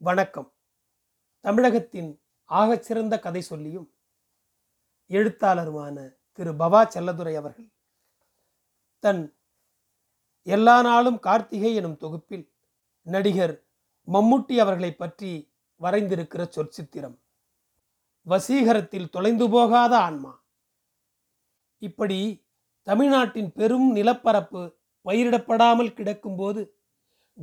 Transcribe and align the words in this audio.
வணக்கம். 0.00 0.54
தமிழகத்தின் 1.40 2.20
ஆகச்சிறந்த 2.48 3.18
கதை 3.20 3.40
சொல்லியும் 3.40 3.94
எழுத்தாளருமான 5.08 5.96
திரு. 6.32 6.52
பவா 6.52 6.80
செல்லதுரை 6.94 7.34
அவர்கள் 7.36 7.72
தன் 8.98 9.36
எல்லா 10.42 10.82
நாளும் 10.82 11.18
கார்த்திகை 11.18 11.74
எனும் 11.74 11.96
தொகுப்பில் 11.96 12.52
நடிகர் 13.02 13.66
மம்முட்டி 14.08 14.56
அவர்களை 14.56 14.94
பற்றி 14.94 15.52
வரைந்திருக்கிற 15.80 16.48
சொற்சித்திரம். 16.48 17.18
வசீகரத்தில் 18.26 19.08
தொலைந்து 19.08 19.50
போகாத 19.50 19.98
ஆன்மா. 19.98 20.44
இப்படி 21.78 22.46
தமிழ்நாட்டின் 22.82 23.52
பெரும் 23.52 23.92
நிலப்பரப்பு 23.92 24.76
பயிரிடப்படாமல் 25.04 25.96
கிடக்கும்போது 26.00 26.70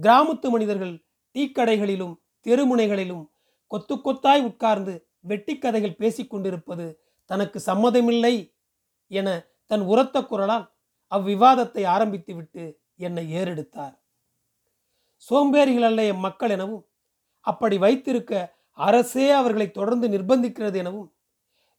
கிராமத்து 0.02 0.50
மனிதர்கள் 0.50 1.06
டீக்கடைகளிலும் 1.34 2.24
தெருமுனைகளிலும் 2.46 3.30
கொத்து 3.68 3.96
கொத்தாய் 3.96 4.44
உட்கார்ந்து 4.44 5.08
வெட்டிக்கதைகள் 5.24 5.62
கதைகள் 5.62 6.00
பேசிக்கொண்டிருப்பது 6.00 6.98
தனக்கு 7.26 7.62
சம்மதமில்லை 7.66 8.54
என 9.08 9.54
தன் 9.66 9.82
உரத்த 9.82 10.22
குரலால் 10.22 10.74
அவ்விவாதத்தை 11.08 11.84
ஆரம்பித்துவிட்டு 11.86 12.78
என்னை 12.96 13.34
ஏறெடுத்தார். 13.34 14.00
சோம்பேறிகள் 15.18 15.82
அல்ல 15.82 16.04
எம் 16.04 16.20
மக்கள் 16.20 16.50
எனவும் 16.50 16.86
அப்படி 17.40 17.78
வைத்திருக்க 17.78 18.56
அரசே 18.72 19.32
அவர்களை 19.32 19.72
தொடர்ந்து 19.72 20.10
நிர்பந்திக்கிறது 20.10 20.76
எனவும் 20.76 21.14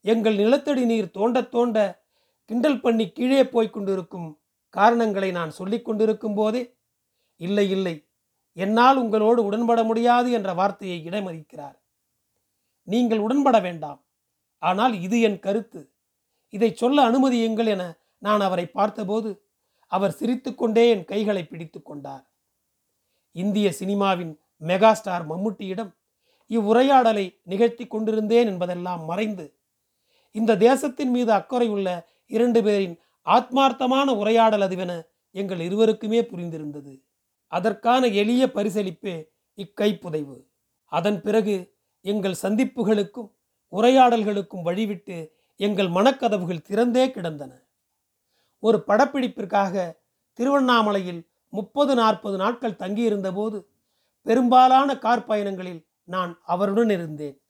எங்கள் 0.00 0.34
நிலத்தடி 0.34 0.84
நீர் 0.84 1.10
தோண்ட 1.10 1.42
தோண்ட 1.42 2.05
கிண்டல் 2.44 2.80
பண்ணி 2.80 3.12
கீழே 3.12 3.44
போய்க் 3.44 3.72
கொண்டிருக்கும் 3.72 4.41
காரணங்களை 4.69 5.30
நான் 5.30 5.50
சொல்லிக் 5.50 5.84
கொண்டிருக்கும் 5.84 6.34
போதே 6.34 6.77
இல்லை 7.36 7.70
இல்லை 7.70 8.05
என்னால் 8.56 8.96
உங்களோடு 8.96 9.41
உடன்பட 9.45 9.80
முடியாது 9.84 10.28
என்ற 10.30 10.51
வார்த்தையை 10.55 10.98
இடைமறிக்கிறார். 11.09 11.77
நீங்கள் 12.88 13.19
உடன்பட 13.19 13.56
வேண்டாம். 13.60 14.01
ஆனால் 14.62 14.94
இது 15.00 15.20
என் 15.20 15.41
கருத்து. 15.41 15.80
இதை 16.48 16.70
சொல்ல 16.72 16.98
அனுமதியுங்கள் 17.11 17.67
என 17.67 17.83
நான் 18.19 18.41
அவரை 18.41 18.67
பார்த்தபோது 18.67 19.30
அவர் 19.92 20.17
சிரித்துக்கொண்டே 20.20 20.84
என் 20.89 21.05
கைகளை 21.05 21.42
பிடித்து 21.45 21.83
கொண்டார். 21.83 22.25
இந்திய 23.33 23.69
சினிமாவின் 23.80 24.33
மெகா 24.62 24.92
ஸ்டார் 24.92 25.25
மம்முட்டியிடம் 25.30 25.91
இவ்வுரையாடலை 26.50 27.27
நிகழ்த்தி 27.42 27.84
கொண்டிருந்தேன் 27.86 28.47
என்பதெல்லாம் 28.47 29.05
மறைந்து 29.05 29.47
இந்த 30.34 30.56
தேசத்தின் 30.56 31.11
மீது 31.11 31.30
அக்கறை 31.33 31.69
உள்ள 31.69 31.89
இரண்டு 32.27 32.61
பேரின் 32.62 32.97
ஆத்மார்த்தமான 33.27 34.08
உரையாடல் 34.17 34.64
அதுவென 34.67 34.92
எங்கள் 35.34 35.58
இருவருக்குமே 35.58 36.20
புரிந்திருந்தது. 36.27 36.95
அதற்கான 37.47 38.06
எளிய 38.06 38.47
பரிசளிப்பே 38.47 39.28
இக்கைப்புதைவு. 39.56 40.44
அதன் 40.84 41.22
பிறகு 41.22 41.75
எங்கள் 42.00 42.36
சந்திப்புகளுக்கும் 42.42 43.30
உரையாடல்களுக்கும் 43.72 44.64
வழிவிட்டு 44.64 45.30
எங்கள் 45.56 45.89
மனக்கதவுகள் 45.89 46.62
திறந்தே 46.62 47.11
கிடந்தன. 47.11 47.62
ஒரு 48.58 48.84
படப்பிடிப்பிற்காக 48.86 49.98
திருவண்ணாமலையில் 50.33 51.28
முப்பது 51.48 51.94
நாற்பது 51.94 52.36
நாட்கள் 52.36 52.72
தங்கியிருந்தபோது 52.72 53.67
பெரும்பாலான 54.22 54.98
கார் 54.98 55.27
பயணங்களில் 55.27 55.86
நான் 56.05 56.41
அவருடன் 56.44 56.91
இருந்தேன். 56.91 57.42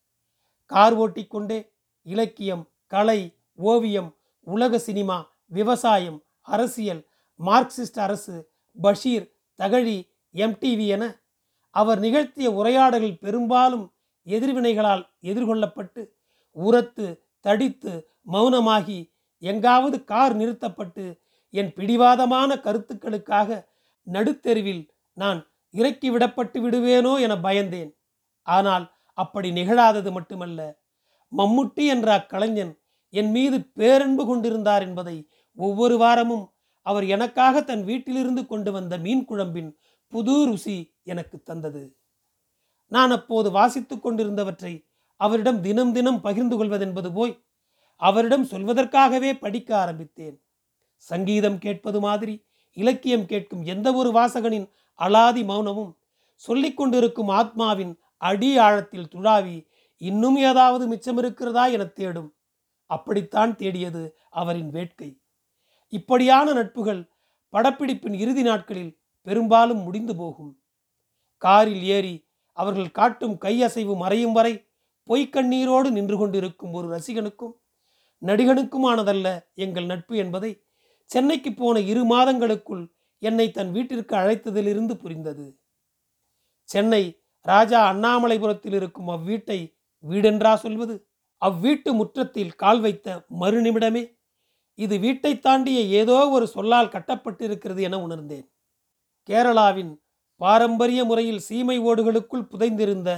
கார் 0.64 0.98
ஓட்டிக்கொண்டே 0.98 1.72
இலக்கியம் 2.02 2.68
கலை 2.86 3.36
ஓவியம் 3.54 4.16
உலக 4.40 4.78
சினிமா 4.78 5.34
விவசாயம் 5.46 6.22
அரசியல் 6.40 7.06
மார்க்சிஸ்ட் 7.44 7.98
அரசு 7.98 8.50
பஷீர் 8.82 9.35
தகழி 9.58 9.96
எம்டிவி 10.34 10.86
என 10.86 11.04
அவர் 11.70 11.98
நிகழ்த்திய 11.98 12.48
உரையாடல்கள் 12.50 13.20
பெரும்பாலும் 13.20 13.86
எதிர்வினைகளால் 14.26 15.04
எதிர்கொள்ளப்பட்டு 15.22 16.02
உரத்து 16.56 17.06
தடித்து 17.40 17.92
மௌனமாகி 18.32 18.98
எங்காவது 19.42 20.04
கார் 20.04 20.34
நிறுத்தப்பட்டு 20.36 21.04
என் 21.54 21.72
பிடிவாதமான 21.76 22.50
கருத்துக்களுக்காக 22.60 23.58
நடுத்தெருவில் 24.06 24.82
நான் 25.16 25.40
இறக்கி 25.74 26.08
விடப்பட்டு 26.10 26.58
விடுவேனோ 26.60 27.12
என 27.20 27.34
பயந்தேன். 27.36 27.90
ஆனால் 28.46 28.84
அப்படி 29.18 29.48
நிகழாதது 29.50 30.10
மட்டுமல்ல 30.12 30.60
மம்முட்டி 31.32 31.84
என்ற 31.86 32.08
அக்கலைஞன் 32.18 32.72
என் 33.14 33.30
மீது 33.30 33.56
பேரன்பு 33.72 34.22
கொண்டிருந்தார் 34.26 34.82
என்பதை 34.82 35.16
ஒவ்வொரு 35.58 35.96
வாரமும் 35.98 36.44
அவர் 36.86 37.06
எனக்காக 37.06 37.62
தன் 37.62 37.84
வீட்டிலிருந்து 37.84 38.42
கொண்டு 38.46 38.70
வந்த 38.72 38.94
மீன் 38.98 39.24
குழம்பின் 39.24 39.70
புது 40.12 40.34
ருசி 40.46 40.76
எனக்கு 41.04 41.36
தந்தது. 41.42 41.82
நான் 42.92 43.10
அப்போது 43.10 43.48
வாசித்துக் 43.50 44.04
கொண்டிருந்தவற்றை 44.04 44.72
அவரிடம் 45.20 45.60
தினம் 45.60 45.92
தினம் 45.92 46.20
பகிர்ந்து 46.20 46.56
கொள்வதென்பது 46.56 47.10
போய் 47.12 47.34
அவரிடம் 48.00 48.46
சொல்வதற்காகவே 48.46 49.30
படிக்க 49.38 49.70
ஆரம்பித்தேன். 49.76 50.36
சங்கீதம் 50.96 51.58
கேட்பது 51.58 51.98
மாதிரி 52.00 52.34
இலக்கியம் 52.76 53.26
கேட்கும் 53.26 53.62
எந்த 53.74 53.88
ஒரு 53.92 54.10
வாசகனின் 54.10 54.66
அலாதி 54.98 55.42
மௌனமும் 55.50 55.92
சொல்லிக் 56.34 56.76
கொண்டிருக்கும் 56.76 57.30
ஆத்மாவின் 57.40 57.92
அடி 58.28 58.50
ஆழத்தில் 58.58 59.10
துழாவி 59.14 59.56
இன்னும் 60.00 60.36
ஏதாவது 60.48 60.84
மிச்சம் 60.86 61.18
இருக்கிறதா 61.18 61.64
என 61.66 61.84
தேடும். 61.98 62.30
அப்படித்தான் 62.90 63.52
தேடியது 63.56 64.02
அவரின் 64.30 64.70
வேட்கை. 64.70 65.10
இப்படியான 65.88 66.52
நட்புகள் 66.52 67.08
படப்பிடிப்பின் 67.52 68.12
இறுதி 68.12 68.42
நாட்களில் 68.42 68.98
பெரும்பாலும் 69.22 69.82
முடிந்து 69.82 70.16
போகும். 70.16 70.60
காரில் 71.38 71.82
ஏறி 71.82 72.28
அவர்கள் 72.52 72.90
காட்டும் 72.90 73.38
கையசைவு 73.40 73.96
மறையும் 73.96 74.32
வரை 74.32 74.68
பொய்க்கண்ணீரோடு 75.08 75.90
நின்று 75.90 76.18
கொண்டிருக்கும் 76.18 76.72
ஒரு 76.72 76.96
ரசிகனுக்கும் 76.96 77.54
நடிகனுக்குமானதல்ல 78.22 79.52
எங்கள் 79.54 79.84
நட்பு 79.84 80.16
என்பதை 80.16 80.64
சென்னைக்கு 81.04 81.54
போன 81.54 81.80
இரு 81.80 82.16
மாதங்களுக்குள் 82.16 82.92
என்னை 83.18 83.50
தன் 83.50 83.70
வீட்டிற்கு 83.72 84.16
அழைத்ததிலிருந்து 84.16 84.94
புரிந்தது. 84.94 85.58
சென்னை 86.62 87.22
ராஜா 87.40 87.92
அண்ணாமலைபுரத்தில் 87.92 88.74
இருக்கும் 88.74 89.08
அவ்வீட்டை 89.08 89.76
வீடென்றா 90.08 90.54
சொல்வது? 90.54 91.08
அவ்வீட்டு 91.42 91.92
முற்றத்தில் 91.92 92.54
கால் 92.54 92.80
வைத்த 92.80 93.26
மறுநிமிடமே 93.40 94.15
இது 94.78 94.98
வீட்டை 94.98 95.32
தாண்டிய 95.38 95.80
ஏதோ 96.00 96.28
ஒரு 96.28 96.46
சொல்லால் 96.46 96.92
கட்டப்பட்டிருக்கிறது 96.94 97.80
என 97.80 97.98
உணர்ந்தேன். 97.98 98.46
கேரளாவின் 99.28 99.92
பாரம்பரிய 100.40 101.04
முறையில் 101.04 101.44
சீமை 101.48 101.76
ஓடுகளுக்குள் 101.80 102.48
புதைந்திருந்த 102.50 103.10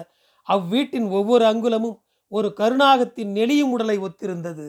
அவ்வீட்டின் 0.48 1.08
ஒவ்வொரு 1.10 1.44
அங்குலமும் 1.44 1.98
ஒரு 2.32 2.48
கருணாகத்தின் 2.56 3.30
நெளியும் 3.34 3.72
உடலை 3.72 3.96
ஒத்திருந்தது. 3.98 4.68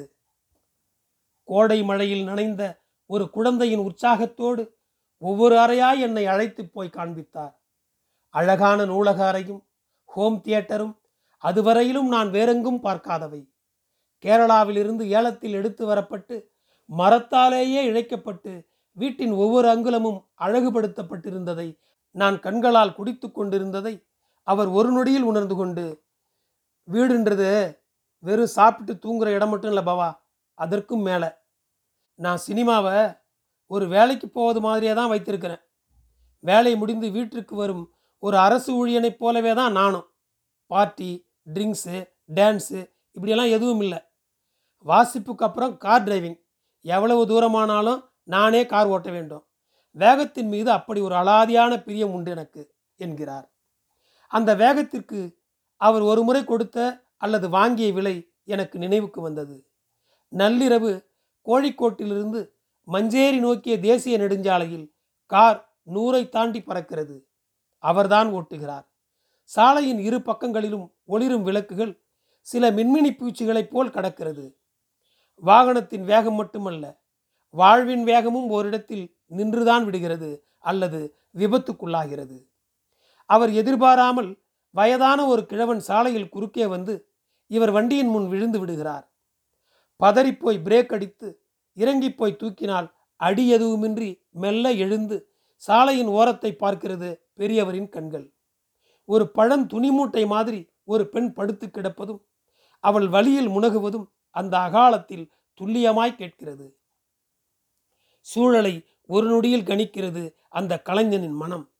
கோடை 1.49 1.83
மழையில் 1.83 2.23
நனைந்த 2.23 2.63
ஒரு 3.09 3.29
குழந்தையின் 3.29 3.79
உற்சாகத்தோடு 3.79 4.63
ஒவ்வொரு 5.21 5.55
அறையாய் 5.55 5.99
என்னை 5.99 6.25
அழைத்து 6.25 6.63
போய் 6.67 6.95
காண்பித்தார். 6.97 7.53
அழகான 8.33 8.85
நூலக 8.85 9.19
அறையும் 9.27 9.61
ஹோம் 10.09 10.41
தியேட்டரும் 10.45 10.93
அதுவரையிலும் 11.43 12.07
நான் 12.07 12.29
வேறெங்கும் 12.29 12.83
பார்க்காதவை. 12.83 13.41
கேரளாவிலிருந்து 14.23 15.03
ஏலத்தில் 15.07 15.53
எடுத்து 15.53 15.83
வரப்பட்டு 15.85 16.35
மரத்தாலேயே 16.89 17.81
இழைக்கப்பட்டு 17.91 18.67
வீட்டின் 18.97 19.31
ஒவ்வொரு 19.31 19.67
அங்குலமும் 19.67 20.19
அழகுபடுத்தப்பட்டிருந்ததை 20.39 21.67
நான் 22.15 22.39
கண்களால் 22.39 22.95
குடித்து 22.95 23.31
கொண்டிருந்ததை 23.31 23.93
அவர் 24.43 24.67
ஒரு 24.67 24.89
நொடியில் 24.91 25.23
உணர்ந்து 25.23 25.55
கொண்டு 25.55 26.03
வீடுன்றது 26.87 27.49
வெறும் 28.23 28.55
சாப்பிட்டு 28.57 28.93
தூங்குற 28.93 29.27
இடம் 29.27 29.49
மட்டும் 29.49 29.71
இல்லை 29.71 29.93
பவா 29.93 30.09
அதற்கும் 30.53 31.01
மேலே. 31.01 31.29
நான் 32.19 32.39
சினிமாவை 32.47 33.17
ஒரு 33.71 33.87
வேலைக்கு 33.87 34.27
போவது 34.29 34.59
மாதிரியே 34.61 34.93
தான் 34.93 35.09
வைத்திருக்கிறேன். 35.09 35.61
வேலை 36.43 36.75
முடிந்து 36.75 37.07
வீட்டிற்கு 37.11 37.55
வரும் 37.55 37.85
ஒரு 38.23 38.37
அரசு 38.37 38.71
ஊழியனைப் 38.79 39.21
போலவே 39.23 39.53
தான் 39.53 39.71
நானும். 39.71 40.07
பார்ட்டி 40.71 41.11
ட்ரிங்க்ஸு 41.53 41.97
டான்ஸு 42.35 42.79
இப்படியெல்லாம் 43.11 43.53
எதுவும் 43.57 43.81
இல்லை. 43.81 43.99
வாசிப்புக்கு 44.85 45.45
அப்புறம் 45.47 45.77
கார் 45.77 46.03
டிரைவிங். 46.03 46.37
எவ்வளவு 46.81 47.25
தூரமானாலும் 47.25 48.09
நானே 48.23 48.65
கார் 48.65 48.87
ஓட்ட 48.87 49.11
வேண்டும். 49.11 49.45
வேகத்தின் 49.91 50.47
மீது 50.47 50.71
அப்படி 50.71 50.99
ஒரு 50.99 51.15
அலாதியான 51.15 51.83
பிரியம் 51.83 52.13
உண்டு 52.13 52.31
எனக்கு 52.31 52.73
என்கிறார். 52.95 53.51
அந்த 54.27 54.55
வேகத்திற்கு 54.55 55.37
அவர் 55.75 56.01
ஒரு 56.01 56.23
முறை 56.23 56.43
கொடுத்த 56.43 57.03
அல்லது 57.17 57.49
வாங்கிய 57.49 57.93
விலை 57.93 58.31
எனக்கு 58.43 58.79
நினைவுக்கு 58.79 59.21
வந்தது. 59.21 59.67
நள்ளிரவு 60.31 61.05
கோழிக்கோட்டிலிருந்து 61.45 62.49
மஞ்சேரி 62.87 63.39
நோக்கிய 63.39 63.79
தேசிய 63.79 64.17
நெடுஞ்சாலையில் 64.17 64.91
கார் 65.25 65.73
நூறை 65.87 66.29
தாண்டி 66.29 66.59
பறக்கிறது. 66.59 67.21
அவர்தான் 67.77 68.33
ஓட்டுகிறார். 68.33 68.85
சாலையின் 69.43 69.99
இரு 69.99 70.21
பக்கங்களிலும் 70.21 70.93
ஒளிரும் 71.05 71.43
விளக்குகள் 71.43 72.01
சில 72.41 72.71
மின்மினி 72.71 73.09
பூச்சிகளைப் 73.09 73.69
போல் 73.69 73.89
கடக்கிறது. 73.89 74.58
வாகனத்தின் 75.45 76.03
வேகம் 76.03 76.33
மட்டுமல்ல 76.33 77.01
வாழ்வின் 77.53 78.03
வேகமும் 78.03 78.49
ஓரிடத்தில் 78.49 79.05
நின்றுதான் 79.27 79.83
விடுகிறது 79.83 80.47
அல்லது 80.57 81.17
விபத்துக்குள்ளாகிறது. 81.37 82.37
அவர் 83.25 83.51
எதிர்பாராமல் 83.51 84.43
வயதான 84.69 85.25
ஒரு 85.25 85.45
கிழவன் 85.45 85.79
சாலையில் 85.79 86.29
குறுக்கே 86.29 86.65
வந்து 86.65 86.93
இவர் 87.47 87.71
வண்டியின் 87.71 88.07
முன் 88.07 88.27
விழுந்து 88.27 88.59
விடுகிறார். 88.59 89.05
பதறிப்போய் 89.99 90.63
பிரேக் 90.63 90.93
அடித்து 90.93 91.41
இறங்கிப் 91.73 92.17
போய் 92.17 92.39
தூக்கினால் 92.43 92.91
அடி 93.15 93.53
எதுவுமின்றி 93.53 94.09
மெல்ல 94.29 94.71
எழுந்து 94.71 95.17
சாலையின் 95.55 96.07
ஓரத்தை 96.07 96.55
பார்க்கிறது 96.59 97.09
பெரியவரின் 97.37 97.89
கண்கள். 97.89 98.33
ஒரு 99.05 99.31
பழம் 99.31 99.67
துணிமூட்டை 99.67 100.27
மாதிரி 100.27 100.69
ஒரு 100.83 101.09
பெண் 101.09 101.33
படுத்து 101.33 101.67
கிடப்பதும் 101.67 102.21
அவள் 102.79 103.07
வழியில் 103.07 103.49
முனகுவதும் 103.49 104.07
அந்த 104.29 104.59
அகாலத்தில் 104.59 105.31
துல்லியமாய் 105.61 106.15
கேட்கிறது. 106.15 106.77
சூழலை 108.21 108.85
ஒரு 109.07 109.27
நொடியில் 109.27 109.63
கணிக்கிறது 109.63 110.33
அந்த 110.49 110.81
கலைஞனின் 110.81 111.31
மனம். 111.31 111.71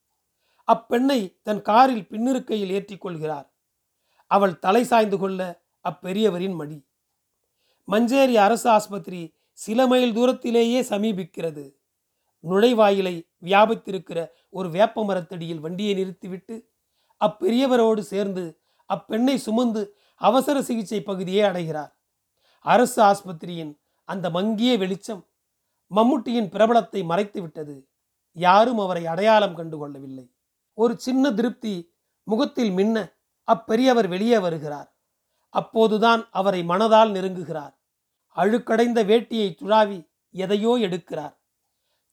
அப்பெண்ணை 0.72 1.42
தன் 1.42 1.62
காரில் 1.62 2.08
பின்னிருக்கையில் 2.10 2.70
ஏற்றிக் 2.70 3.02
கொள்கிறார். 3.02 3.54
அவள் 4.28 4.60
தலை 4.60 4.84
சாய்ந்து 4.84 5.18
கொள்ள 5.18 5.62
அப்பெரியவரின் 5.90 6.56
மடி. 6.56 6.88
மஞ்சேரி 7.88 8.34
அரசு 8.34 8.70
ஆஸ்பத்திரி 8.70 9.34
சில 9.52 9.88
மைல் 9.88 10.14
தூரத்திலேயே 10.14 10.82
சமீபிக்கிறது. 10.82 11.76
நுழைவாயிலை 12.44 13.30
வியாபித்திருக்கிற 13.42 14.28
ஒரு 14.50 14.70
வேப்ப 14.70 15.06
மரத்தடியில் 15.06 15.60
வண்டியை 15.60 15.94
நிறுத்திவிட்டு 15.94 16.70
அப்பெரியவரோடு 17.26 18.00
சேர்ந்து 18.00 18.60
அப்பெண்ணை 18.90 19.36
சுமந்து 19.36 19.98
அவசர 20.16 20.62
சிகிச்சை 20.62 21.02
பகுதியை 21.02 21.42
அடைகிறார். 21.42 21.99
அரசு 22.60 23.04
ஆஸ்பத்திரியின் 23.04 23.80
அந்த 24.04 24.30
மங்கிய 24.30 24.78
வெளிச்சம் 24.78 25.28
மம்முட்டியின் 25.96 26.50
பிரபலத்தை 26.50 27.04
மறைத்து 27.04 27.42
விட்டது 27.42 27.90
யாரும் 28.32 28.80
அவரை 28.80 29.06
அடையாளம் 29.06 29.56
கண்டு 29.56 29.78
கொள்ளவில்லை 29.78 30.34
ஒரு 30.74 31.00
சின்ன 31.00 31.34
திருப்தி 31.34 31.94
முகத்தில் 32.24 32.70
மின்ன 32.70 33.18
அப்பெரியவர் 33.52 34.08
வெளியே 34.08 34.38
வருகிறார். 34.38 34.98
அப்போதுதான் 35.50 36.28
அவரை 36.32 36.64
மனதால் 36.64 37.12
நெருங்குகிறார். 37.12 37.76
அழுக்கடைந்த 38.36 39.04
வேட்டியை 39.04 39.56
துழாவி 39.56 40.10
எதையோ 40.30 40.78
எடுக்கிறார். 40.78 41.38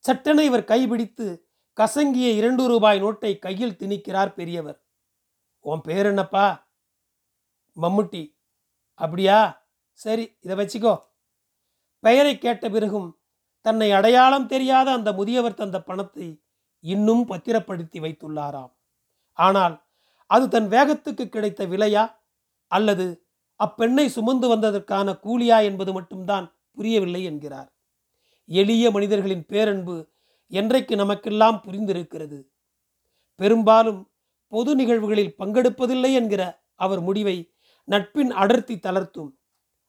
சட்டனை 0.08 0.40
இவர் 0.40 0.64
கைபிடித்து 0.64 1.42
கசங்கிய 1.76 2.34
இரண்டு 2.34 2.66
ரூபாய் 2.66 3.02
நோட்டை 3.02 3.38
கையில் 3.38 3.76
திணிக்கிறார் 3.78 4.34
பெரியவர். 4.34 4.84
உன் 5.60 5.80
பேர் 5.80 6.06
என்னப்பா? 6.06 6.70
மம்முட்டி. 7.82 8.38
அப்படியா? 8.94 9.65
சரி 10.00 10.24
இதை 10.40 10.54
வச்சுக்கோ. 10.56 10.94
பெயரை 12.04 12.38
கேட்ட 12.38 12.70
பிறகும் 12.70 13.08
தன்னை 13.60 13.92
அடையாளம் 13.92 14.46
தெரியாத 14.46 14.92
அந்த 14.92 15.12
முதியவர் 15.12 15.54
தந்த 15.54 15.82
பணத்தை 15.82 16.26
இன்னும் 16.84 17.24
பத்திரப்படுத்தி 17.24 18.00
வைத்துள்ளாராம். 18.00 18.72
ஆனால் 19.32 19.74
அது 20.30 20.48
தன் 20.48 20.68
வேகத்துக்கு 20.68 21.28
கிடைத்த 21.28 21.66
விலையா? 21.66 22.04
அல்லது 22.70 23.06
அப்பெண்ணை 23.60 24.06
சுமந்து 24.06 24.56
வந்ததற்கான 24.56 25.08
கூலியா 25.22 25.62
என்பது 25.62 25.92
மட்டும்தான் 25.92 26.46
புரியவில்லை 26.70 27.24
என்கிறார். 27.24 27.70
எளிய 28.48 28.90
மனிதர்களின் 28.90 29.44
பேரன்பு 29.46 29.96
என்றைக்கு 30.46 30.96
நமக்கெல்லாம் 30.96 31.62
புரிந்திருக்கிறது. 31.66 32.38
பெரும்பாலும் 33.40 34.00
பொது 34.52 34.72
நிகழ்வுகளில் 34.76 35.36
பங்கெடுப்பதில்லை 35.38 36.12
என்கிற 36.12 36.42
அவர் 36.74 37.00
முடிவை 37.00 37.36
நட்பின் 37.88 38.30
அடர்த்தி 38.30 38.76
தளர்த்தும். 38.76 39.30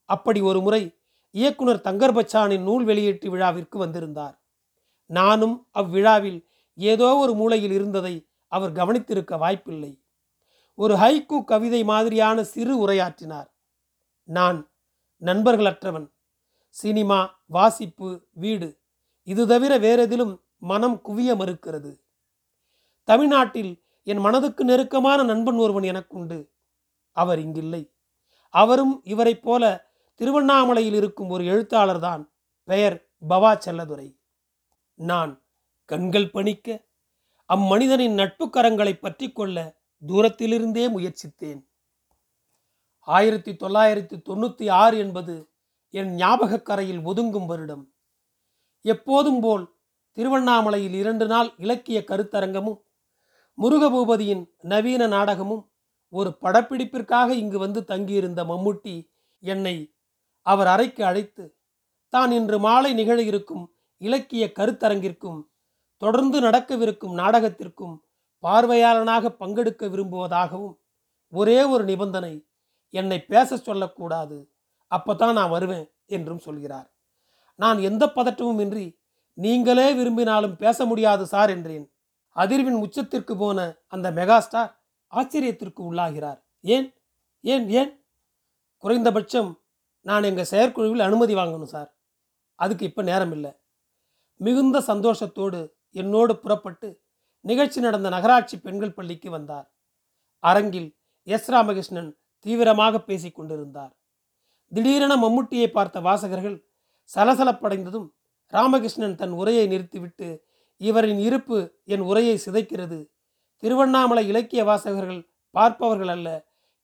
அப்படி 0.09 0.41
ஒரு 0.41 0.61
முறை 0.61 0.95
இயக்குனர் 1.31 1.81
தங்கர்பச்சானின் 1.83 2.59
நூல் 2.59 2.83
வெளியீட்டு 2.83 3.29
விழாவிற்கு 3.29 3.77
வந்திருந்தார். 3.77 4.41
நானும் 5.05 5.67
அவ்விழாவில் 5.71 6.47
ஏதோ 6.75 7.15
ஒரு 7.15 7.33
மூலையில் 7.33 7.71
இருந்ததை 7.71 8.27
அவர் 8.47 8.71
கவனித்திருக்க 8.71 9.37
வாய்ப்பில்லை. 9.37 10.03
ஒரு 10.73 10.95
ஹைக்கு 10.95 11.43
கவிதை 11.43 11.83
மாதிரியான 11.83 12.43
சிறு 12.43 12.87
உரையாற்றினார். 12.87 13.47
நான் 14.23 14.69
நண்பர்களற்றவன். 15.21 16.11
சினிமா 16.69 17.43
வாசிப்பு 17.45 18.27
வீடு. 18.31 18.79
இது 19.23 19.47
தவிர 19.47 19.79
வேறெதிலும் 19.79 20.39
மனம் 20.57 21.01
குவிய 21.05 21.35
மறுக்கிறது. 21.35 21.99
தமிழ்நாட்டில் 23.03 23.83
என் 24.03 24.17
மனதுக்கு 24.17 24.65
நெருக்கமான 24.65 25.23
நண்பன் 25.23 25.55
ஒருவன் 25.55 25.83
எனக்குண்டு. 25.83 26.49
அவர் 27.11 27.39
இங்கில்லை. 27.39 27.93
அவரும் 28.49 29.01
இவரைப் 29.03 29.41
போல 29.41 29.86
திருவண்ணாமலையில் 30.19 30.93
இருக்கும் 30.93 31.29
ஒரு 31.29 31.43
எழுத்தாளர்தான் 31.45 32.23
பெயர் 32.63 32.97
பவா 33.29 33.51
செல்லதுரை. 33.65 34.07
நான் 34.99 35.33
கண்கள் 35.85 36.29
பணிக்க 36.29 36.85
அம்மனிதனின் 37.49 38.13
நட்பு 38.13 38.45
கரங்களை 38.47 38.93
பற்றி 38.99 39.31
கொள்ள 39.31 39.57
தூரத்திலிருந்தே 40.07 40.85
முயற்சித்தேன். 40.95 41.59
ஆயிரத்தி 43.07 43.51
தொள்ளாயிரத்தி 43.51 44.15
தொண்ணூற்றி 44.29 44.65
ஆறு 44.71 44.97
என்பது 44.97 45.35
என் 45.93 46.11
ஞாபக 46.15 46.61
கரையில் 46.61 46.99
ஒதுங்கும் 46.99 47.45
வருடம். 47.45 47.83
எப்போதும் 48.85 49.39
போல் 49.39 49.65
திருவண்ணாமலையில் 50.17 50.93
இரண்டு 50.93 51.25
நாள் 51.27 51.49
இலக்கிய 51.57 51.99
கருத்தரங்கமும் 52.07 52.79
முருகபூபதியின் 53.57 54.43
நவீன 54.57 55.07
நாடகமும் 55.07 55.63
ஒரு 56.13 56.29
படப்பிடிப்பிற்காக 56.41 57.29
இங்கு 57.33 57.59
வந்து 57.59 57.83
தங்கியிருந்த 57.83 58.41
மம்முட்டி 58.43 58.95
என்னை 59.43 59.75
அவர் 60.51 60.67
அறைக்கு 60.67 61.01
அழைத்து 61.05 61.45
தான் 62.13 62.31
இன்று 62.31 62.57
மாலை 62.59 62.93
நிகழ 62.93 63.19
இருக்கும் 63.21 63.65
இலக்கிய 64.01 64.45
கருத்தரங்கிற்கும் 64.55 65.39
தொடர்ந்து 66.01 66.37
நடக்கவிருக்கும் 66.41 67.15
நாடகத்திற்கும் 67.17 67.95
பார்வையாளனாக 68.43 69.29
பங்கெடுக்க 69.39 69.83
விரும்புவதாகவும் 69.87 70.75
ஒரே 71.33 71.59
ஒரு 71.63 71.83
நிபந்தனை 71.83 72.33
என்னை 72.93 73.19
பேச 73.23 73.57
சொல்லக்கூடாது. 73.57 74.37
அப்பதான் 74.91 75.33
நான் 75.33 75.49
வருவேன் 75.49 75.87
என்றும் 76.05 76.39
சொல்கிறார். 76.39 76.87
நான் 77.59 77.79
எந்த 77.79 78.03
பதட்டமும் 78.15 78.59
இன்றி 78.59 78.85
நீங்களே 79.37 79.87
விரும்பினாலும் 79.93 80.55
பேச 80.55 80.85
முடியாது 80.85 81.23
சார் 81.25 81.49
என்றேன். 81.49 81.85
அதிர்வின் 82.35 82.81
உச்சத்திற்கு 82.85 83.33
போன 83.37 83.59
அந்த 83.87 84.07
மெகாஸ்டார் 84.11 84.71
ஆச்சரியத்திற்கு 85.13 85.81
உள்ளாகிறார். 85.89 86.39
ஏன்? 86.61 86.87
ஏன்? 87.43 87.65
ஏன்? 87.69 87.91
குறைந்தபட்சம் 88.83 89.51
நான் 90.07 90.27
எங்கள் 90.29 90.51
செயற்குழுவில் 90.51 91.05
அனுமதி 91.07 91.33
வாங்கணும் 91.35 91.71
சார். 91.75 91.89
அதுக்கு 92.59 92.83
இப்போ 92.89 93.01
நேரம் 93.01 93.33
இல்லை. 93.37 93.51
மிகுந்த 94.39 94.77
சந்தோஷத்தோடு 94.87 95.59
என்னோடு 95.91 96.33
புறப்பட்டு 96.39 96.87
நிகழ்ச்சி 97.45 97.79
நடந்த 97.79 98.07
நகராட்சி 98.09 98.55
பெண்கள் 98.59 98.95
பள்ளிக்கு 98.97 99.29
வந்தார். 99.29 99.67
அரங்கில் 100.43 100.89
எஸ் 101.27 101.49
ராமகிருஷ்ணன் 101.53 102.09
தீவிரமாக 102.45 102.99
பேசிக் 102.99 103.37
கொண்டிருந்தார். 103.37 103.93
திடீரென 104.71 105.13
மம்முட்டியை 105.15 105.67
பார்த்த 105.71 105.97
வாசகர்கள் 105.99 106.57
சலசலப்படைந்ததும் 107.09 108.07
ராமகிருஷ்ணன் 108.53 109.15
தன் 109.15 109.31
உரையை 109.31 109.65
நிறுத்திவிட்டு 109.67 110.27
இவரின் 110.81 111.21
இருப்பு 111.27 111.57
என் 111.93 112.03
உரையை 112.09 112.35
சிதைக்கிறது. 112.45 112.99
திருவண்ணாமலை 113.63 114.23
இலக்கிய 114.27 114.61
வாசகர்கள் 114.63 115.21
பார்ப்பவர்கள் 115.55 116.11
அல்ல 116.15 116.27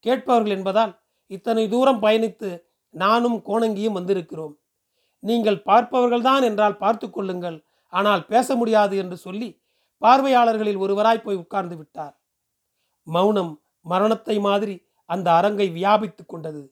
கேட்பவர்கள் 0.06 0.56
என்பதால் 0.58 0.94
இத்தனை 1.32 1.64
தூரம் 1.70 2.02
பயணித்து 2.02 2.50
நானும் 2.94 3.38
கோணங்கியும் 3.48 3.98
வந்திருக்கிறோம். 3.98 4.56
நீங்கள் 5.24 5.64
பார்ப்பவர்கள்தான் 5.68 6.44
என்றால் 6.44 6.78
பார்த்து 6.78 7.08
கொள்ளுங்கள். 7.10 7.58
ஆனால் 7.94 8.24
பேச 8.26 8.56
முடியாது 8.56 8.96
என்று 8.98 9.18
சொல்லி 9.18 9.50
பார்வையாளர்களில் 10.02 10.82
ஒருவராய் 10.86 11.24
போய் 11.26 11.42
உட்கார்ந்து 11.44 11.76
விட்டார். 11.78 12.16
மௌனம் 13.08 13.54
மரணத்தை 13.86 14.36
மாதிரி 14.40 14.76
அந்த 15.10 15.28
அரங்கை 15.34 15.68
வியாபித்து 15.70 16.24
கொண்டது. 16.26 16.64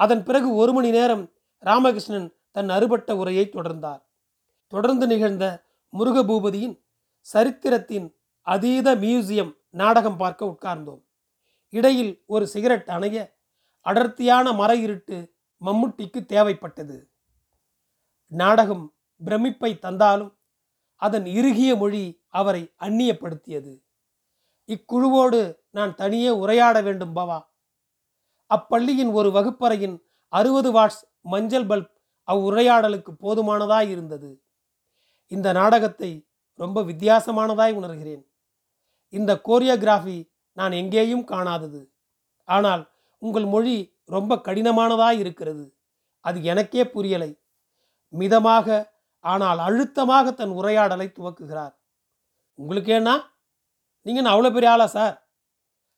அதன் 0.00 0.22
பிறகு 0.22 0.48
ஒரு 0.54 0.72
மணி 0.72 0.90
நேரம் 0.90 1.24
ராமகிருஷ்ணன் 1.62 2.28
தன் 2.50 2.68
அறுபட்ட 2.68 3.10
உரையை 3.16 3.44
தொடர்ந்தார். 3.48 4.02
தொடர்ந்து 4.72 5.06
நிகழ்ந்த 5.06 5.44
முருகபூபதியின் 5.92 6.76
சரித்திரத்தின் 7.26 8.06
அதீத 8.46 8.88
மியூசியம் 8.96 9.52
நாடகம் 9.70 10.16
பார்க்க 10.16 10.52
உட்கார்ந்தோம். 10.52 11.00
இடையில் 11.72 12.12
ஒரு 12.26 12.44
சிகரெட் 12.46 12.88
அணைய 12.88 13.16
அடர்த்தியான 13.86 14.52
மர 14.52 14.70
இருட்டு 14.76 15.16
மம்முட்டிக்கு 15.64 16.20
தேவைப்பட்டது. 16.20 17.08
நாடகம் 18.26 18.94
பிரமிப்பை 19.24 19.78
தந்தாலும் 19.78 20.38
அதன் 20.94 21.24
இறுகிய 21.24 21.76
மொழி 21.76 22.22
அவரை 22.28 22.74
அந்நியப்படுத்தியது. 22.80 23.82
இக்குழுவோடு 24.66 25.56
நான் 25.70 25.94
தனியே 25.94 26.30
உரையாட 26.30 26.82
வேண்டும் 26.82 27.16
பவா. 27.16 27.40
அப்பள்ளியின் 28.54 29.12
ஒரு 29.12 29.30
வகுப்பறையின் 29.30 30.04
அறுபது 30.28 30.72
வாட்ஸ் 30.72 31.02
மஞ்சள் 31.20 31.66
பல்ப் 31.66 31.90
அவ்வுரையாடலுக்கு 32.26 33.12
போதுமானதாய் 33.22 33.88
இருந்தது. 33.88 34.42
இந்த 35.26 35.52
நாடகத்தை 35.52 36.28
ரொம்ப 36.54 36.82
வித்தியாசமானதாய் 36.82 37.74
உணர்கிறேன். 37.74 38.22
இந்த 39.08 39.40
கோரியோகிராஃபி 39.44 40.30
நான் 40.52 40.72
எங்கேயும் 40.72 41.26
காணாதது. 41.26 41.90
ஆனால் 42.44 42.92
உங்கள் 43.18 43.44
மொழி 43.44 43.97
ரொம்ப 44.08 44.36
கடினமானதாக 44.36 45.18
இருக்கிறது. 45.18 45.78
அது 46.20 46.42
எனக்கே 46.42 46.82
புரியலை. 46.84 47.40
மிதமாக 48.08 48.96
ஆனால் 49.18 49.58
அழுத்தமாக 49.58 50.32
தன் 50.32 50.50
உரையாடலை 50.50 51.12
துவக்குகிறார். 51.18 51.74
உங்களுக்கு 52.54 53.00
நீங்கள் 54.02 54.32
அவ்வளோ 54.32 54.52
பெரிய 54.52 54.70
ஆளா 54.70 54.86
சார்? 54.86 55.28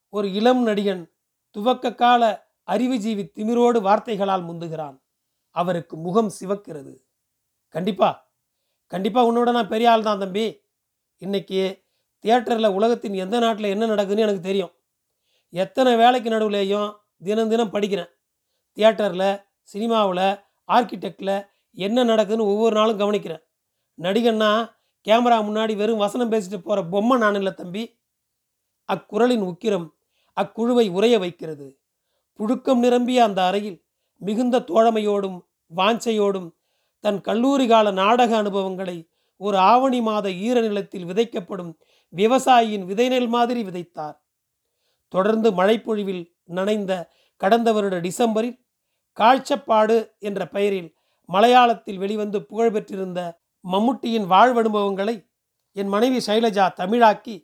ஒரு 0.09 0.33
இளம் 0.33 0.67
நடிகன் 0.67 1.03
துவக்க 1.49 1.93
கால 1.93 2.49
அறிவுஜீவி 2.67 3.23
திமிரோடு 3.35 3.81
வார்த்தைகளால் 3.81 4.43
முந்துகிறான். 4.43 4.97
அவருக்கு 5.49 5.97
முகம் 5.97 6.31
சிவக்கிறது. 6.39 6.93
கண்டிப்பா. 7.69 8.33
கண்டிப்பாக 8.87 9.31
உன்னோட 9.31 9.51
நான் 9.51 9.67
பெரிய 9.67 9.91
ஆள் 9.91 10.03
தான் 10.03 10.19
தம்பி. 10.19 10.45
இன்னைக்கு 11.17 11.61
தியேட்டரில் 12.23 12.75
உலகத்தின் 12.77 13.13
எந்த 13.13 13.39
நாட்டில் 13.39 13.73
என்ன 13.73 13.85
நடக்குதுன்னு 13.85 14.25
எனக்கு 14.25 14.41
தெரியும். 14.41 14.73
எத்தனை 15.49 15.95
வேலைக்கு 15.95 16.29
நடுவுலேயும் 16.29 16.89
தினம் 17.23 17.49
தினம் 17.49 17.73
படிக்கிறேன். 17.73 18.09
தியேட்டரில் 18.73 19.43
சினிமாவில் 19.61 20.39
ஆர்கிடெக்டில் 20.67 21.47
என்ன 21.71 22.03
நடக்குதுன்னு 22.03 22.49
ஒவ்வொரு 22.53 22.75
நாளும் 22.75 22.99
கவனிக்கிறேன். 22.99 23.43
நடிகன்னா 24.01 24.71
கேமரா 25.07 25.37
முன்னாடி 25.43 25.75
வெறும் 25.75 25.97
வசனம் 25.97 26.31
பேசிட்டு 26.31 26.57
போகிற 26.57 26.83
பொம்மை 26.83 27.17
நான் 27.17 27.35
இல்லை 27.35 27.53
தம்பி. 27.53 27.99
அக்குரலின் 28.85 29.41
உக்கிரம் 29.41 29.87
அக்குழுவை 30.41 30.89
உறைய 30.89 31.19
வைக்கிறது. 31.19 31.79
புழுக்கம் 32.39 32.77
நிரம்பிய 32.77 33.23
அந்த 33.23 33.45
அறையில் 33.45 33.85
மிகுந்த 34.15 34.59
தோழமையோடும் 34.59 35.39
வாஞ்சையோடும் 35.75 36.49
தன் 36.99 37.21
கல்லூரி 37.21 37.67
கால 37.67 37.91
நாடக 37.91 38.37
அனுபவங்களை 38.37 39.09
ஒரு 39.37 39.57
ஆவணி 39.57 40.01
மாத 40.01 40.29
ஈரநிலத்தில் 40.29 41.05
விதைக்கப்படும் 41.05 41.73
விவசாயியின் 42.15 42.85
விதைநெல் 42.85 43.27
மாதிரி 43.27 43.63
விதைத்தார். 43.63 44.17
தொடர்ந்து 45.07 45.51
மழைப்பொழிவில் 45.51 46.30
நனைந்த 46.51 46.93
கடந்த 47.41 47.73
வருட 47.73 47.99
டிசம்பரில் 47.99 48.57
காழ்ச்சப்பாடு 49.19 49.97
என்ற 50.19 50.47
பெயரில் 50.47 50.89
மலையாளத்தில் 51.29 51.97
வெளிவந்து 51.97 52.39
புகழ்பெற்றிருந்த 52.39 53.19
மம்முட்டியின் 53.71 54.27
வாழ்வனுபவங்களை 54.29 55.15
என் 55.71 55.87
மனைவி 55.87 56.19
சைலஜா 56.25 56.65
தமிழாக்கி 56.75 57.35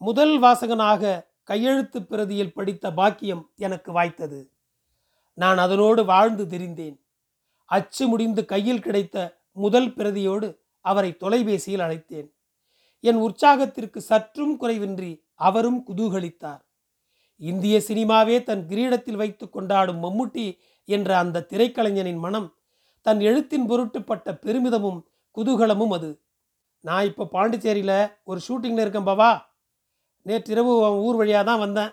முதல் 0.00 0.40
வாசகனாக 0.42 1.28
கையெழுத்து 1.42 2.00
பிரதியில் 2.00 2.52
படித்த 2.52 2.92
பாக்கியம் 2.92 3.50
எனக்கு 3.56 3.90
வாய்த்தது. 3.92 4.40
நான் 5.34 5.58
அதனோடு 5.58 6.04
வாழ்ந்து 6.04 6.44
திரிந்தேன். 6.44 6.96
அச்சு 7.66 8.06
முடிந்து 8.06 8.44
கையில் 8.44 8.82
கிடைத்த 8.82 9.16
முதல் 9.52 9.94
பிரதியோடு 9.94 10.48
அவரை 10.80 11.16
தொலைபேசியில் 11.16 11.80
அழைத்தேன். 11.80 12.28
என் 13.00 13.16
உற்சாகத்திற்கு 13.16 14.00
சற்றும் 14.00 14.60
குறைவின்றி 14.60 15.12
அவரும் 15.34 15.84
குதூகலித்தார். 15.86 16.62
இந்திய 17.40 17.78
சினிமாவே 17.78 18.42
தன் 18.42 18.66
கிரீடத்தில் 18.66 19.16
வைத்து 19.16 19.50
கொண்டாடும் 19.50 20.02
மம்முட்டி 20.04 20.58
என்ற 20.84 21.18
அந்த 21.18 21.46
திரைக்கலைஞனின் 21.50 22.18
மனம் 22.18 22.56
தன் 23.00 23.20
எழுத்தின் 23.20 23.68
பொருட்டுப்பட்ட 23.68 24.38
பெருமிதமும் 24.38 25.06
குதூகலமும் 25.36 25.92
அது. 25.92 26.22
நான் 26.80 27.04
இப்போ 27.04 27.24
பாண்டிச்சேரியில் 27.32 28.12
ஒரு 28.24 28.40
ஷூட்டிங்கில் 28.48 28.80
இருக்கேன் 28.80 29.06
பாவா. 29.06 29.42
நேற்றிரவு 30.22 30.84
அவன் 30.84 30.98
ஊர் 30.98 31.16
வழியாக 31.16 31.44
தான் 31.44 31.58
வந்தேன். 31.58 31.90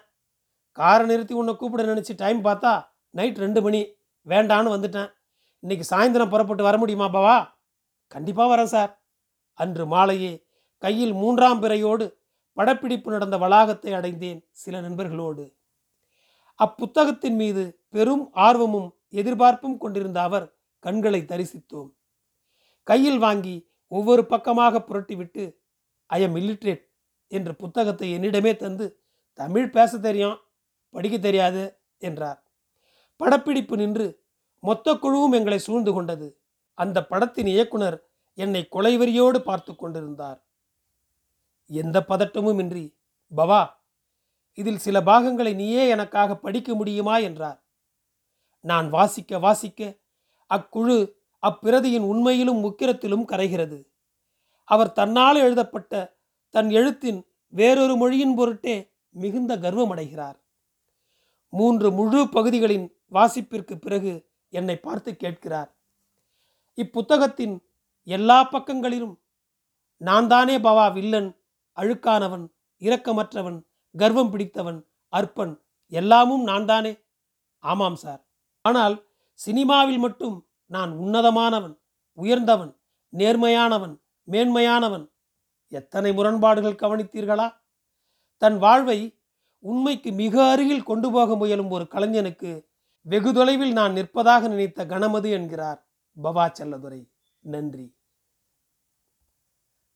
காரை 0.71 1.05
நிறுத்தி 1.05 1.33
உன்னை 1.33 1.55
கூப்பிட 1.55 1.83
நினச்சி 1.83 2.15
டைம் 2.15 2.43
பார்த்தா 2.43 2.87
நைட் 3.09 3.37
ரெண்டு 3.37 3.61
மணி. 3.61 3.99
வேண்டான்னு 4.27 4.73
வந்துட்டேன். 4.75 5.09
இன்னைக்கு 5.59 5.95
சாயந்தரம் 5.95 6.29
புறப்பட்டு 6.29 6.63
வர 6.63 6.77
முடியுமா 6.77 7.09
பாவா? 7.09 7.55
கண்டிப்பாக 8.07 8.55
வரேன் 8.55 8.71
சார். 8.75 9.01
அன்று 9.53 9.85
மாலையே 9.85 10.45
கையில் 10.77 11.13
மூன்றாம் 11.13 11.61
பிறையோடு 11.61 12.16
படப்பிடிப்பு 12.57 13.11
நடந்த 13.11 13.37
வளாகத்தை 13.37 13.93
அடைந்தேன் 13.93 14.39
சில 14.51 14.79
நண்பர்களோடு. 14.81 15.45
அப்புத்தகத்தின் 16.59 17.35
மீது 17.35 17.63
பெரும் 17.89 18.23
ஆர்வமும் 18.33 18.89
எதிர்பார்ப்பும் 19.09 19.77
கொண்டிருந்த 19.77 20.21
அவர் 20.21 20.47
கண்களை 20.79 21.21
தரிசித்தோம். 21.21 21.89
கையில் 22.83 23.17
வாங்கி 23.17 23.55
ஒவ்வொரு 23.87 24.25
பக்கமாக 24.25 24.79
புரட்டிவிட்டு 24.79 25.43
ஐ 26.05 26.21
எம் 26.21 26.35
இல்லிட்ரேட் 26.35 26.83
என்ற 27.27 27.53
புத்தகத்தை 27.53 28.07
என்னிடமே 28.17 28.55
தந்து 28.55 28.85
தமிழ் 29.33 29.69
பேச 29.69 29.97
தெரியும் 29.97 30.37
படிக்க 30.89 31.15
தெரியாது 31.17 31.63
என்றார். 31.97 32.39
படப்பிடிப்பு 33.19 33.75
நின்று 33.77 34.07
மொத்த 34.63 34.93
குழுவும் 34.93 35.31
எங்களை 35.31 35.59
சூழ்ந்து 35.59 35.91
கொண்டது. 35.93 36.27
அந்த 36.73 36.97
படத்தின் 37.05 37.47
இயக்குனர் 37.47 37.97
என்னை 38.37 38.61
கொலைவெறியோடு 38.71 39.39
பார்த்து 39.39 39.75
கொண்டிருந்தார். 39.75 40.39
எந்த 41.67 42.05
பதட்டமும் 42.07 42.59
இன்றி 42.59 42.97
பவா 43.35 43.69
இதில் 44.53 44.77
சில 44.77 45.01
பாகங்களை 45.01 45.53
நீயே 45.53 45.87
எனக்காக 45.87 46.35
படிக்க 46.35 46.75
முடியுமா? 46.75 47.17
என்றார். 47.17 47.63
நான் 48.59 48.89
வாசிக்க 48.89 49.39
வாசிக்க 49.39 49.97
அக்குழு 50.49 51.13
அப்பிரதியின் 51.41 51.99
உண்மையிலும் 51.99 52.57
முக்கிரத்திலும் 52.57 53.27
கரைகிறது. 53.27 53.87
அவர் 54.63 54.91
தன்னால் 54.91 55.35
எழுதப்பட்ட 55.35 56.17
தன் 56.49 56.69
எழுத்தின் 56.69 57.25
வேறொரு 57.47 57.95
மொழியின் 57.95 58.35
பொருட்டே 58.35 58.91
மிகுந்த 59.09 59.57
கர்வமடைகிறார். 59.57 60.35
மூன்று 61.49 61.91
முழு 61.91 62.29
பகுதிகளின் 62.29 62.95
வாசிப்பிற்கு 63.11 63.75
பிறகு 63.75 64.29
என்னை 64.49 64.77
பார்த்து 64.77 65.15
கேட்கிறார். 65.15 65.75
இப்புத்தகத்தின் 66.75 67.59
எல்லா 68.03 68.43
பக்கங்களிலும் 68.43 69.19
நான் 69.97 70.27
தானே 70.27 70.57
பவா 70.57 70.93
வில்லன் 70.93 71.35
அழுக்கானவன் 71.77 72.49
இரக்கமற்றவன் 72.79 73.65
கர்வம் 73.97 74.29
பிடித்தவன் 74.29 74.85
அற்பன் 75.09 75.61
எல்லாமும் 75.87 76.43
நான் 76.43 76.65
தானே 76.65 76.97
ஆமாம் 77.59 77.95
சார். 77.95 78.27
ஆனால் 78.61 79.07
சினிமாவில் 79.33 79.97
மட்டும் 79.97 80.47
நான் 80.65 80.91
உன்னதமானவன் 80.91 81.79
உயர்ந்தவன் 82.13 82.79
நேர்மையானவன் 83.17 84.01
மேன்மையானவன். 84.31 85.11
எத்தனை 85.67 86.13
முரண்பாடுகள் 86.13 86.75
கவனித்தீர்களா? 86.75 87.53
தன் 88.37 88.57
வாழ்வை 88.57 89.19
உண்மைக்கு 89.59 90.11
மிக 90.11 90.49
அருகில் 90.49 90.83
கொண்டு 90.83 91.11
போக 91.11 91.35
முயலும் 91.35 91.69
ஒரு 91.69 91.83
கலைஞனுக்கு 91.83 92.67
வெகு 93.01 93.33
தொலைவில் 93.33 93.71
நான் 93.71 93.93
நிற்பதாக 93.93 94.47
நினைத்த 94.47 94.85
கணமது 94.85 95.31
என்கிறார் 95.31 95.87
பவா 96.23 96.45
செல்லதுரை. 96.59 97.09
நன்றி. 97.39 97.95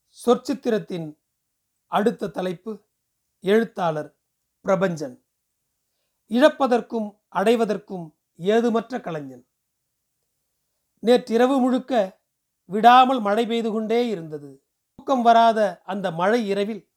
சொற்சித்திரத்தின் 0.08 1.21
அடுத்த 1.92 2.28
தலைப்பு 2.28 2.84
எழுத்தாளர் 3.40 4.18
பிரபஞ்சன். 4.66 5.16
இழப்பதற்கும் 6.30 7.20
அடைவதற்கும் 7.36 8.18
ஏதுமற்ற 8.36 9.02
கலைஞன். 9.02 9.48
நேற்றிரவு 11.00 11.60
முழுக்க 11.60 12.20
விடாமல் 12.66 13.20
மழை 13.20 13.46
பெய்து 13.46 13.72
கொண்டே 13.72 14.08
இருந்தது. 14.08 14.64
தூக்கம் 14.96 15.22
வராத 15.22 15.82
அந்த 15.86 16.12
மழை 16.12 16.48
இரவில் 16.48 16.92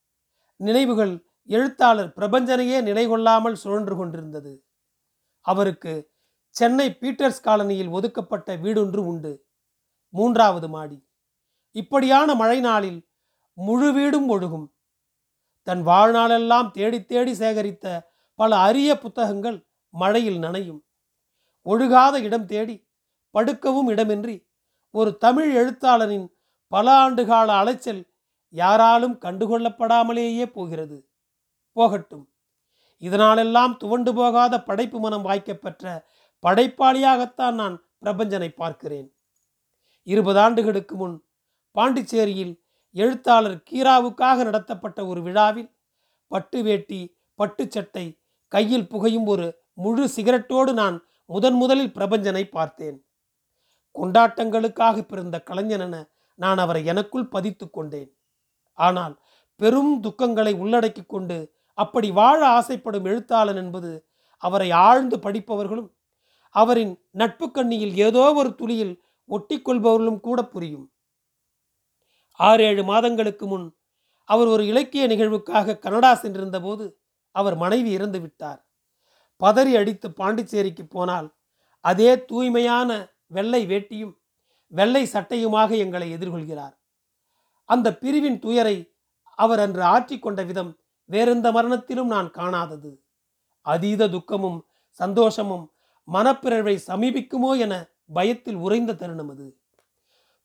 நினைவுகள் 0.56 1.28
எழுத்தாளர் 1.42 2.12
பிரபஞ்சனையே 2.16 2.82
நிலை 2.82 3.08
கொள்ளாமல் 3.08 3.54
சுழன்று 3.54 3.96
கொண்டிருந்தது. 3.96 4.66
அவருக்கு 5.40 6.12
சென்னை 6.48 6.96
பீட்டர்ஸ் 7.00 7.44
காலனியில் 7.44 7.90
ஒதுக்கப்பட்ட 7.90 8.56
வீடொன்று 8.56 8.96
உண்டு. 8.96 9.46
மூன்றாவது 10.08 10.68
மாடி. 10.68 11.08
இப்படியான 11.70 12.34
மழை 12.34 12.60
நாளில் 12.60 13.08
முழு 13.52 13.92
வீடும் 13.92 14.28
ஒழுகும். 14.28 14.74
தன் 15.64 15.87
வாழ்நாளெல்லாம் 15.87 16.71
தேடி 16.71 17.04
தேடி 17.04 17.33
சேகரித்த 17.33 18.00
பல 18.35 18.56
அரிய 18.56 18.99
புத்தகங்கள் 18.99 19.66
மழையில் 19.88 20.38
நனையும். 20.38 20.80
ஒழுகாத 21.66 22.14
இடம் 22.14 22.47
தேடி 22.47 22.88
படுக்கவும் 23.35 23.88
இடமின்றி 23.88 24.47
ஒரு 24.90 25.16
தமிழ் 25.16 25.56
எழுத்தாளரின் 25.56 26.37
பல 26.68 27.11
ஆண்டுகால 27.11 27.47
அலைச்சல் 27.47 28.12
யாராலும் 28.49 29.18
கண்டுகொள்ளப்படாமலேயே 29.21 30.47
போகிறது. 30.47 31.11
போகட்டும். 31.73 32.33
இதனாலெல்லாம் 33.00 33.76
துவண்டு 33.76 34.14
போகாத 34.14 34.62
படைப்பு 34.62 35.00
மனம் 35.00 35.25
வாய்க்கப்பெற்ற 35.25 36.04
படைப்பாளியாகத்தான் 36.42 37.54
நான் 37.54 37.85
பிரபஞ்சனை 37.99 38.49
பார்க்கிறேன். 38.49 39.14
இருபது 40.02 40.38
ஆண்டுகளுக்கு 40.38 40.97
முன் 40.97 41.25
பாண்டிச்சேரியில் 41.71 42.63
எழுத்தாளர் 42.94 43.58
கீராவுக்காக 43.70 44.44
நடத்தப்பட்ட 44.44 45.06
ஒரு 45.06 45.22
விழாவில் 45.22 45.70
பட்டு 46.26 46.62
வேட்டி 46.62 47.00
பட்டு 47.34 47.64
சட்டை 47.70 48.06
கையில் 48.48 48.88
புகையும் 48.88 49.24
ஒரு 49.24 49.46
முழு 49.72 50.04
சிகரெட்டோடு 50.16 50.72
நான் 50.72 50.96
முதன் 51.26 51.54
முதலில் 51.54 51.92
பிரபஞ்சனை 51.92 52.44
பார்த்தேன். 52.48 52.96
கொண்டாட்டங்களுக்காக 53.94 54.96
பிறந்த 55.02 55.36
கலைஞனென 55.50 55.96
நான் 56.34 56.58
அவரை 56.58 56.84
எனக்குள் 56.84 57.28
பதித்து 57.28 57.70
கொண்டேன். 57.70 58.10
ஆனால் 58.78 59.14
பெரும் 59.60 59.92
துக்கங்களை 60.04 60.52
உள்ளடக்கி 60.62 61.06
கொண்டு 61.06 61.38
அப்படி 61.78 62.08
வாழ 62.10 62.40
ஆசைப்படும் 62.48 63.04
எழுத்தாளன் 63.04 63.56
என்பது 63.56 63.92
அவரை 64.42 64.70
ஆழ்ந்து 64.70 65.16
படிப்பவர்களும் 65.16 65.90
அவரின் 66.54 66.94
நட்பு 67.10 67.50
கண்ணியில் 67.50 67.94
ஏதோ 67.96 68.24
ஒரு 68.32 68.50
துளியில் 68.54 68.94
ஒட்டிக்கொள்பவர்களும் 69.30 70.20
கூட 70.20 70.40
புரியும். 70.44 70.86
ஆறு 72.37 72.64
ஏழு 72.64 72.85
மாதங்களுக்கு 72.85 73.47
முன் 73.47 73.76
அவர் 74.25 74.47
ஒரு 74.47 74.67
இலக்கிய 74.67 75.07
நிகழ்வுக்காக 75.07 75.79
கனடா 75.79 76.14
சென்றிருந்த 76.14 76.61
போது 76.61 77.00
அவர் 77.33 77.57
மனைவி 77.57 77.91
இறந்து 77.91 78.21
விட்டார். 78.21 78.67
பதறி 79.41 79.76
அடித்து 79.76 80.11
பாண்டிச்சேரிக்கு 80.11 80.87
போனால் 80.87 81.35
அதே 81.81 82.25
தூய்மையான 82.25 83.12
வெள்ளை 83.26 83.67
வேட்டியும் 83.67 84.14
வெள்ளை 84.69 85.09
சட்டையுமாக 85.12 85.76
எங்களை 85.76 86.14
எதிர்கொள்கிறார். 86.14 86.75
அந்த 87.64 87.97
பிரிவின் 87.97 88.38
துயரை 88.38 88.95
அவர் 89.31 89.59
அன்று 89.59 89.83
ஆற்றிக்கொண்ட 89.83 90.47
விதம் 90.47 90.79
வேறெந்த 91.05 91.53
மரணத்திலும் 91.53 92.07
நான் 92.07 92.31
காணாதது. 92.31 93.00
அதீத 93.61 94.09
துக்கமும் 94.09 94.67
சந்தோஷமும் 94.91 95.73
மனப்பிறழ்வை 96.12 96.79
சமீபிக்குமோ 96.87 97.59
என 97.59 97.91
பயத்தில் 98.12 98.55
உறைந்த 98.55 98.95
தருணம் 98.95 99.29
அது. 99.29 99.61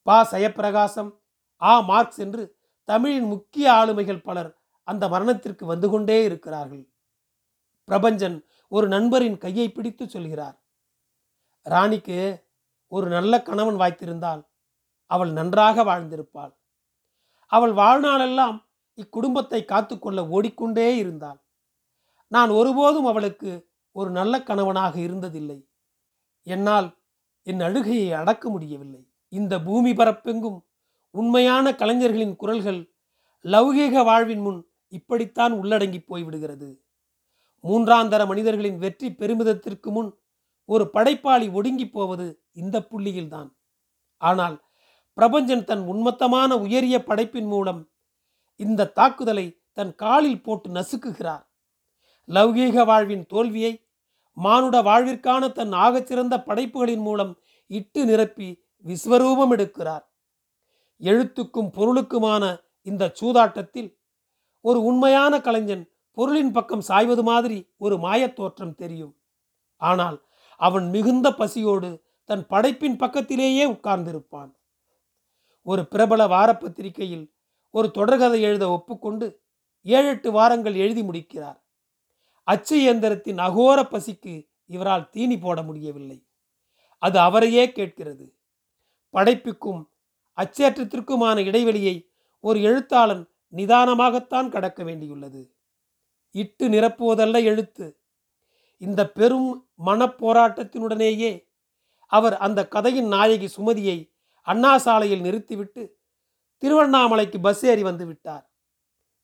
பா. 0.04 0.28
சயப்பிரகாசம் 0.32 1.19
ஆ 1.62 1.80
மார்க்ஸ் 1.80 2.20
என்று 2.20 2.44
தமிழின் 2.84 3.28
முக்கிய 3.28 3.66
ஆளுமைகள் 3.72 4.24
பலர் 4.24 4.52
அந்த 4.84 5.08
மரணத்திற்கு 5.08 5.66
வந்து 5.66 5.90
கொண்டே 5.90 6.24
இருக்கிறார்கள். 6.24 6.88
பிரபஞ்சன் 7.88 8.38
ஒரு 8.68 8.88
நண்பரின் 8.88 9.38
கையை 9.38 9.72
பிடித்து 9.72 10.10
சொல்கிறார் 10.10 10.58
ராணிக்கு 11.66 12.48
ஒரு 12.88 13.08
நல்ல 13.08 13.42
கணவன் 13.42 13.76
வாய்த்திருந்தால் 13.76 14.42
அவள் 15.06 15.32
நன்றாக 15.32 15.84
வாழ்ந்திருப்பாள். 15.84 16.54
அவள் 17.46 17.72
வாழ்நாளெல்லாம் 17.72 18.58
இக்குடும்பத்தை 18.98 19.66
காத்துக்கொள்ள 19.66 20.20
ஓடிக்கொண்டே 20.28 20.98
இருந்தாள். 20.98 21.40
நான் 22.28 22.50
ஒருபோதும் 22.50 23.06
அவளுக்கு 23.06 23.52
ஒரு 23.92 24.10
நல்ல 24.12 24.44
கணவனாக 24.44 25.00
இருந்ததில்லை. 25.00 25.60
என்னால் 26.44 26.88
என் 27.44 27.60
அழுகையை 27.60 28.14
அடக்க 28.14 28.50
முடியவில்லை. 28.50 29.02
இந்த 29.28 29.54
பூமி 29.60 29.94
பரப்பெங்கும் 29.94 30.60
உண்மையான 31.12 31.76
கலைஞர்களின் 31.76 32.36
குரல்கள் 32.36 32.94
லௌகீக 33.44 34.04
வாழ்வின் 34.04 34.40
முன் 34.40 34.70
இப்படித்தான் 34.88 35.54
உள்ளடங்கி 35.54 36.00
போய்விடுகிறது. 36.08 36.80
மூன்றாந்தர 37.64 38.28
மனிதர்களின் 38.28 38.78
வெற்றி 38.78 39.10
பெருமிதத்திற்கு 39.12 39.92
முன் 39.92 40.20
ஒரு 40.66 40.90
படைப்பாளி 40.94 41.50
ஒடுங்கி 41.50 41.90
போவது 41.90 42.44
இந்த 42.54 42.80
புள்ளியில்தான். 42.80 43.50
ஆனால் 44.18 44.64
பிரபஞ்சன் 45.18 45.64
தன் 45.64 45.84
உன்மத்தமான 45.88 46.52
உயரிய 46.60 47.04
படைப்பின் 47.04 47.48
மூலம் 47.48 47.92
இந்த 48.56 48.86
தாக்குதலை 48.86 49.62
தன் 49.74 49.96
காலில் 49.96 50.44
போட்டு 50.44 50.70
நசுக்குகிறார். 50.70 51.44
லௌகீக 52.28 52.86
வாழ்வின் 52.86 53.26
தோல்வியை 53.26 53.88
மானுட 54.34 54.82
வாழ்விற்கான 54.82 55.52
தன் 55.52 55.72
ஆகச்சிறந்த 55.72 56.44
படைப்புகளின் 56.44 57.02
மூலம் 57.02 57.40
இட்டு 57.68 58.06
நிரப்பி 58.06 58.64
விஸ்வரூபம் 58.86 59.54
எடுக்கிறார். 59.56 60.09
எழுத்துக்கும் 61.00 61.72
பொருளுக்குமான 61.72 62.64
இந்த 62.82 63.14
சூதாட்டத்தில் 63.22 63.98
ஒரு 64.62 64.84
உண்மையான 64.84 65.42
கலைஞன் 65.42 65.90
பொருளின் 66.12 66.52
பக்கம் 66.52 66.82
சாய்வது 66.82 67.24
மாதிரி 67.24 67.74
ஒரு 67.78 67.98
மாயத் 67.98 68.34
தோற்றம் 68.34 68.76
தெரியும். 68.76 69.18
ஆனால் 69.76 70.26
அவன் 70.58 70.90
மிகுந்த 70.90 71.34
பசியோடு 71.34 72.04
தன் 72.24 72.48
படைப்பின் 72.48 72.98
பக்கத்திலேயே 72.98 73.70
உட்கார்ந்திருப்பான். 73.70 74.56
ஒரு 75.64 75.88
பிரபல 75.88 76.28
வாரப்பத்திரிகையில் 76.28 77.34
ஒரு 77.70 77.92
தொடர்கதை 77.94 78.40
எழுத 78.42 78.70
ஒப்புக்கொண்டு 78.70 79.42
ஏழெட்டு 79.82 80.32
வாரங்கள் 80.32 80.76
எழுதி 80.76 81.04
முடிக்கிறார். 81.04 81.64
அச்சு 82.44 82.78
இயந்திரத்தின் 82.80 83.38
அகோர 83.38 83.84
பசிக்கு 83.84 84.50
இவரால் 84.66 85.10
தீனி 85.10 85.38
போட 85.38 85.62
முடியவில்லை. 85.64 86.26
அது 86.98 87.20
அவரையே 87.20 87.72
கேட்கிறது. 87.72 88.36
படைப்புக்கும் 89.14 89.90
அச்சேற்றத்திற்குமான 90.40 91.46
இடைவெளியை 91.46 92.12
ஒரு 92.40 92.62
எழுத்தாளன் 92.62 93.30
நிதானமாகத்தான் 93.56 94.50
கடக்க 94.50 94.84
வேண்டியுள்ளது. 94.84 95.52
இட்டு 96.32 96.70
நிரப்புவதல்ல 96.70 97.44
எழுத்து. 97.44 98.00
இந்த 98.78 99.10
பெரும் 99.10 99.70
மனப்போராட்டத்தினுடனேயே 99.86 101.48
அவர் 102.08 102.38
அந்த 102.38 102.68
கதையின் 102.68 103.08
நாயகி 103.08 103.50
சுமதியை 103.58 104.12
அண்ணா 104.42 104.78
சாலையில் 104.78 105.22
நிறுத்திவிட்டு 105.22 105.98
திருவண்ணாமலைக்கு 106.58 107.40
பஸ் 107.40 107.66
ஏறி 107.66 107.82
வந்து 107.82 108.06
விட்டார். 108.06 108.52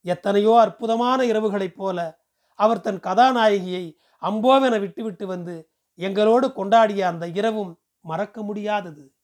எத்தனையோ 0.01 0.59
அற்புதமான 0.59 1.23
இரவுகளைப் 1.23 1.75
போல 1.75 2.23
அவர் 2.53 2.81
தன் 2.81 2.99
கதாநாயகியை 2.99 3.97
அம்போவென 4.21 4.79
விட்டுவிட்டு 4.79 5.27
வந்து 5.27 5.69
எங்களோடு 5.95 6.47
கொண்டாடிய 6.47 6.99
அந்த 6.99 7.27
இரவும் 7.27 7.79
மறக்க 7.99 8.43
முடியாதது. 8.43 9.14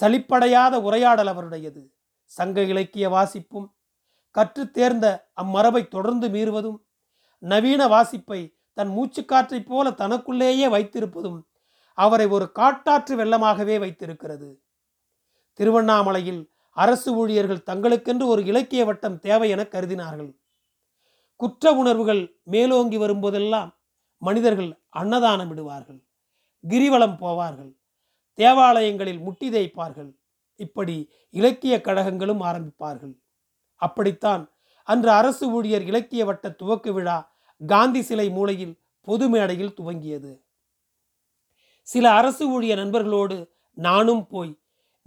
சலிப்படையாத 0.00 0.74
உரையாடல் 0.80 1.26
அவருடையது. 1.26 1.92
சங்க 2.24 2.62
இலக்கிய 2.62 3.08
வாசிப்பும் 3.08 3.68
கற்று 4.30 4.70
தேர்ந்த 4.70 5.30
அம்மரபை 5.42 5.88
தொடர்ந்து 5.88 6.28
மீறுவதும் 6.28 6.78
நவீன 7.38 7.86
வாசிப்பை 7.86 8.54
தன் 8.72 8.88
மூச்சுக்காற்றைப் 8.88 9.66
போல 9.66 9.90
தனக்குள்ளேயே 9.90 10.68
வைத்திருப்பதும் 10.68 11.48
அவரை 11.94 12.26
ஒரு 12.26 12.52
காட்டாற்று 12.54 13.16
வெள்ளமாகவே 13.16 13.78
வைத்திருக்கிறது. 13.78 14.62
திருவண்ணாமலையில் 15.52 16.50
அரசு 16.70 17.14
ஊழியர்கள் 17.14 17.66
தங்களுக்கென்று 17.66 18.26
ஒரு 18.26 18.44
இலக்கிய 18.44 18.84
வட்டம் 18.84 19.18
தேவை 19.18 19.50
என 19.50 19.62
கருதினார்கள். 19.62 20.30
குற்ற 21.36 21.72
உணர்வுகள் 21.72 22.40
மேலோங்கி 22.42 22.98
வரும்போதெல்லாம் 22.98 23.70
மனிதர்கள் 24.18 24.82
அன்னதானம் 24.88 25.48
விடுவார்கள் 25.48 26.00
கிரிவலம் 26.68 27.16
போவார்கள். 27.20 27.79
தேவாலயங்களில் 28.40 29.20
முட்டி 29.26 29.48
தேய்ப்பார்கள். 29.50 30.10
இப்படி 30.60 30.96
இலக்கிய 31.30 31.74
கழகங்களும் 31.80 32.42
ஆரம்பிப்பார்கள். 32.42 33.14
அப்படித்தான் 33.80 34.42
அன்று 34.88 35.10
அரசு 35.10 35.44
ஊழியர் 35.50 35.84
இலக்கிய 35.90 36.22
வட்ட 36.24 36.46
துவக்க 36.60 36.92
விழா 36.92 37.18
காந்தி 37.60 38.02
சிலை 38.02 38.26
மூலையில் 38.30 38.74
பொது 39.06 39.26
மேடையில் 39.28 39.76
துவங்கியது. 39.80 40.32
சில 41.88 42.06
அரசு 42.10 42.44
ஊழியர் 42.48 42.78
நண்பர்களோடு 42.78 43.36
நானும் 43.78 44.24
போய் 44.26 44.52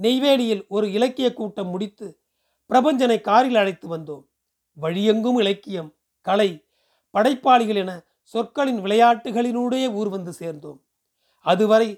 நெய்வேலியில் 0.01 0.63
ஒரு 0.67 0.87
இலக்கிய 0.91 1.27
கூட்டம் 1.33 1.71
முடித்து 1.73 2.07
பிரபஞ்சனை 2.69 3.17
காரில் 3.21 3.59
அழைத்து 3.61 3.87
வந்தோம். 3.95 4.23
வழியெங்கும் 4.77 5.39
இலக்கியம் 5.43 5.89
கலை 6.25 6.49
படைப்பாளிகள் 7.13 7.79
என 7.83 7.91
சொற்களின் 8.33 8.79
விளையாட்டுகளினூடே 8.85 9.81
ஊர் 9.91 10.09
வந்து 10.09 10.31
சேர்ந்தோம். 10.33 10.79
அதுவரை 11.45 11.89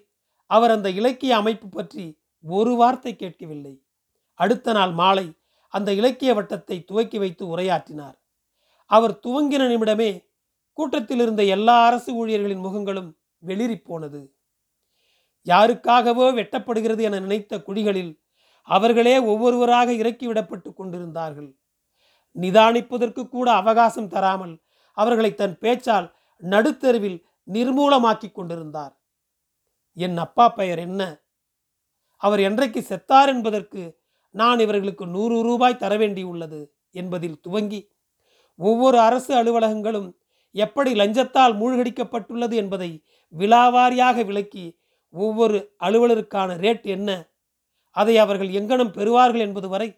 அவர் 0.49 0.69
அந்த 0.69 0.89
இலக்கிய 0.89 1.35
அமைப்பு 1.35 1.67
பற்றி 1.69 2.05
ஒரு 2.43 2.75
வார்த்தை 2.75 3.15
கேட்கவில்லை. 3.15 3.73
அடுத்த 4.39 4.73
நாள் 4.73 4.91
மாலை 4.91 5.27
அந்த 5.69 5.93
இலக்கிய 5.93 6.31
வட்டத்தை 6.33 6.83
துவக்கி 6.83 7.17
வைத்து 7.17 7.43
உரையாற்றினார். 7.47 8.17
அவர் 8.91 9.19
துவங்கின 9.25 9.63
நிமிடமே 9.67 10.11
கூட்டத்தில் 10.73 11.19
இருந்த 11.19 11.41
எல்லா 11.43 11.75
அரசு 11.85 12.11
ஊழியர்களின் 12.13 12.65
முகங்களும் 12.65 13.09
வெளிரி 13.43 13.77
போனது. 13.77 14.21
யாருக்காகவோ 15.47 16.27
வெட்டப்படுகிறது 16.33 17.01
என 17.01 17.19
நினைத்த 17.19 17.59
குழிகளில் 17.59 18.13
அவர்களே 18.67 19.15
ஒவ்வொருவராக 19.19 19.89
இறக்கிவிடப்பட்டு 19.91 20.69
கொண்டிருந்தார்கள். 20.73 21.49
நிதானிப்பதற்கு 22.35 23.23
கூட 23.29 23.47
அவகாசம் 23.51 24.07
தராமல் 24.07 24.55
அவர்களை 24.97 25.31
தன் 25.33 25.57
பேச்சால் 25.57 26.07
நடுத்தெருவில் 26.43 27.19
நிர்மூலமாக்கி 27.47 28.29
கொண்டிருந்தார். 28.31 28.93
என் 29.97 30.17
அப்பா 30.17 30.49
பெயர் 30.49 30.79
என்ன? 30.79 31.01
அவர் 32.17 32.39
என்றைக்கு 32.39 32.81
செத்தார் 32.89 33.27
என்பதற்கு 33.27 33.81
நான் 34.31 34.59
இவர்களுக்கு 34.59 35.05
நூறு 35.07 35.41
ரூபாய் 35.41 35.77
தர 35.77 35.97
வேண்டியுள்ளது 35.97 36.71
என்பதில் 36.91 37.39
துவங்கி 37.39 37.91
ஒவ்வொரு 38.55 38.99
அரசு 38.99 39.43
அலுவலகங்களும் 39.43 40.09
எப்படி 40.51 40.93
லஞ்சத்தால் 40.93 41.55
மூழ்கடிக்கப்பட்டுள்ளது 41.55 42.53
என்பதை 42.53 43.03
விலாவாரியாக 43.33 44.25
விளக்கி 44.25 44.79
ஒவ்வொரு 45.09 45.57
அலுவலருக்கான 45.83 46.57
ரேட் 46.57 46.85
என்ன? 46.85 47.09
அதை 47.91 48.17
அவர்கள் 48.17 48.49
எங்கனம் 48.49 48.93
பெறுவார்கள் 48.93 49.39
என்பது 49.39 49.69
வரை 49.69 49.89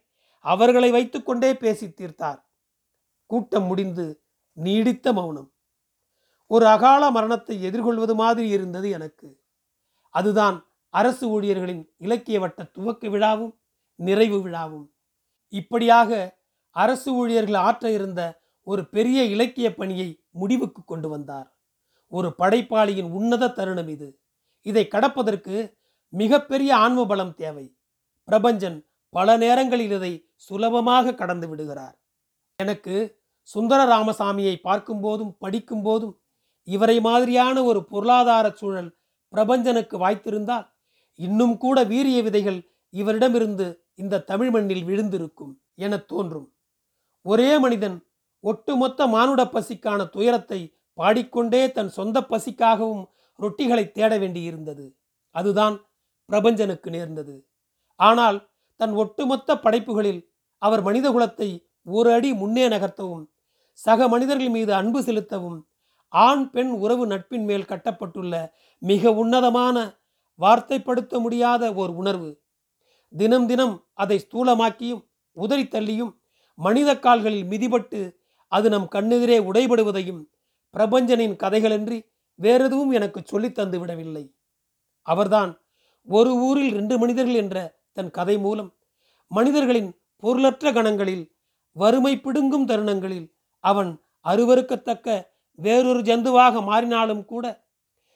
அவர்களை 0.46 0.92
வைத்துக்கொண்டே 0.92 1.54
பேசி 1.54 1.88
தீர்த்தார். 1.88 2.40
கூட்டம் 3.26 3.64
முடிந்து 3.64 4.06
நீடித்த 4.54 5.14
மௌனம். 5.14 5.54
ஒரு 6.52 6.66
அகால 6.66 7.12
மரணத்தை 7.12 7.64
எதிர்கொள்வது 7.64 8.16
மாதிரி 8.16 8.48
இருந்தது 8.50 8.90
எனக்கு. 8.90 9.28
அதுதான் 10.20 10.58
அரசு 10.90 11.26
ஊழியர்களின் 11.30 11.84
இலக்கிய 11.98 12.40
வட்ட 12.40 12.64
துவக்க 12.64 13.08
விழாவும் 13.08 13.54
நிறைவு 13.96 14.38
விழாவும். 14.48 14.88
இப்படியாக 15.54 16.12
அரசு 16.76 17.10
ஊழியர்கள் 17.14 17.60
ஆற்ற 17.68 17.92
இருந்த 17.92 18.22
ஒரு 18.64 18.82
பெரிய 18.90 19.20
இலக்கிய 19.24 19.68
பணியை 19.76 20.10
முடிவுக்கு 20.32 20.82
கொண்டு 20.86 21.10
வந்தார். 21.10 21.48
ஒரு 22.12 22.30
படைப்பாளியின் 22.38 23.10
உன்னத 23.12 23.50
தருணம் 23.50 23.88
இது. 23.88 24.10
இதை 24.62 24.84
கடப்பதற்கு 24.88 25.56
மிகப்பெரிய 26.14 26.72
ஆன்ம 26.76 27.06
பலம் 27.06 27.34
தேவை. 27.34 27.66
பிரபஞ்சன் 28.28 28.78
பல 29.10 29.38
நேரங்களில் 29.38 29.92
இதை 29.92 30.14
சுலபமாக 30.36 31.16
கடந்து 31.16 31.48
விடுகிறார். 31.48 31.96
எனக்கு 32.60 32.96
சுந்தர 33.42 33.80
ராமசாமியை 33.86 34.56
பார்க்கும்போதும் 34.64 35.34
படிக்கும்போதும் 35.44 36.16
இவரை 36.68 36.98
மாதிரியான 37.02 37.58
ஒரு 37.64 37.80
பொருளாதார 37.86 38.46
சூழல் 38.52 38.90
பிரபஞ்சனுக்கு 39.34 39.96
வாய்த்திருந்தால் 39.98 40.66
இன்னும் 41.20 41.56
கூட 41.58 41.78
வீரிய 41.84 42.22
விதைகள் 42.22 42.60
இவரிடமிருந்து 42.94 43.68
இந்த 43.96 44.24
தமிழ் 44.30 44.52
மண்ணில் 44.52 44.86
விழுந்திருக்கும் 44.86 45.54
என 45.76 45.98
தோன்றும். 46.12 46.48
ஒரே 47.26 47.52
மனிதன் 47.60 47.98
ஒட்டுமொத்த 48.44 49.08
மானுட 49.08 49.42
பசிக்கான 49.46 50.00
துயரத்தை 50.10 50.60
பாடிக்கொண்டே 50.98 51.62
தன் 51.72 51.90
சொந்த 51.90 52.18
பசிக்காகவும் 52.32 53.04
ரொட்டிகளை 53.40 53.86
தேட 53.92 54.12
வேண்டியிருந்தது. 54.18 54.86
அதுதான் 55.36 55.76
பிரபஞ்சனுக்கு 56.30 56.90
நேர்ந்தது. 56.90 57.36
ஆனால் 58.00 58.38
தன் 58.80 58.94
ஒட்டுமொத்த 58.94 59.60
படைப்புகளில் 59.60 60.22
அவர் 60.62 60.82
மனிதகுலத்தை 60.82 61.50
ஒரு 61.88 62.10
அடி 62.14 62.30
முன்னே 62.34 62.66
நகர்த்தவும் 62.68 63.26
சக 63.80 64.08
மனிதர்கள் 64.08 64.50
மீது 64.50 64.72
அன்பு 64.74 65.00
செலுத்தவும் 65.04 65.58
ஆண் 66.08 66.50
பெண் 66.50 66.70
உறவு 66.70 67.08
நட்பின் 67.08 67.44
மேல் 67.44 67.64
கட்டப்பட்டுள்ள 67.64 68.50
மிக 68.78 69.14
உன்னதமான 69.14 70.00
வார்த்தைப்படுத்த 70.40 71.20
முடியாத 71.20 71.74
ஓர் 71.74 71.90
உணர்வு. 71.90 72.42
தினம் 73.18 73.48
தினம் 73.48 73.86
அதை 73.94 74.28
ஸ்தூலமாக்கியும் 74.28 75.06
உதறி 75.32 75.64
தள்ளியும் 75.64 76.18
மனித 76.56 77.00
கால்களில் 77.00 77.44
மிதிபட்டு 77.44 78.16
அது 78.48 78.70
நம் 78.70 78.88
கண்ணெதிரே 78.92 79.40
உடைபடுவதையும் 79.40 80.24
பிரபஞ்சனின் 80.74 81.36
கதைகளன்றி 81.36 82.08
வேறெதுவும் 82.36 82.92
எனக்கு 82.92 83.22
சொல்லித் 83.26 83.56
தந்து 83.56 83.80
விடவில்லை. 83.80 84.36
அவர்தான் 85.02 85.62
ஒரு 86.04 86.36
ஊரில் 86.36 86.74
ரெண்டு 86.74 86.98
மனிதர்கள் 86.98 87.34
என்ற 87.34 87.80
தன் 87.94 88.12
கதை 88.12 88.38
மூலம் 88.38 88.76
மனிதர்களின் 89.28 90.00
பொருளற்ற 90.18 90.72
கணங்களில் 90.72 91.32
வறுமை 91.72 92.20
பிடுங்கும் 92.20 92.66
தருணங்களில் 92.66 93.34
அவன் 93.60 94.02
அருவருக்கத்தக்க 94.24 95.36
வேறொரு 95.60 96.02
ஜந்துவாக 96.02 96.62
மாறினாலும் 96.64 97.26
கூட 97.26 97.46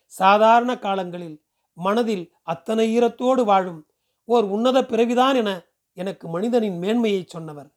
சாதாரண 0.06 0.72
காலங்களில் 0.80 1.38
மனதில் 1.74 2.26
அத்தனை 2.44 2.86
ஈரத்தோடு 3.00 3.44
வாழும் 3.44 3.82
ஓர் 4.26 4.44
உன்னத 4.44 4.86
பிறவிதான் 4.86 5.36
என 5.36 5.50
எனக்கு 5.98 6.26
மனிதனின் 6.28 6.78
மேன்மையை 6.78 7.24
சொன்னவர். 7.28 7.70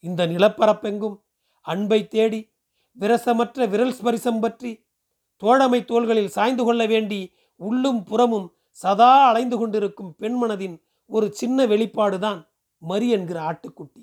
இந்த 0.00 0.26
நிலப்பரப்பெங்கும் 0.26 1.16
அன்பை 1.60 2.08
தேடி 2.08 2.40
விரசமற்ற 2.98 3.66
விரல் 3.68 3.94
ஸ்பரிசம் 4.02 4.40
பற்றி 4.40 4.86
தோழமை 5.36 5.84
தோள்களில் 5.84 6.28
சாய்ந்து 6.28 6.64
கொள்ள 6.64 6.86
வேண்டி 6.86 7.20
உள்ளும் 7.56 8.04
புறமும் 8.04 8.48
சதா 8.70 9.28
அலைந்து 9.28 9.56
கொண்டிருக்கும் 9.58 10.14
பெண்மனதின் 10.18 10.76
ஒரு 11.06 11.26
சின்ன 11.32 11.66
வெளிப்பாடுதான் 11.66 12.40
மரி 12.82 13.08
என்கிற 13.08 13.38
ஆட்டுக்குட்டி. 13.40 14.02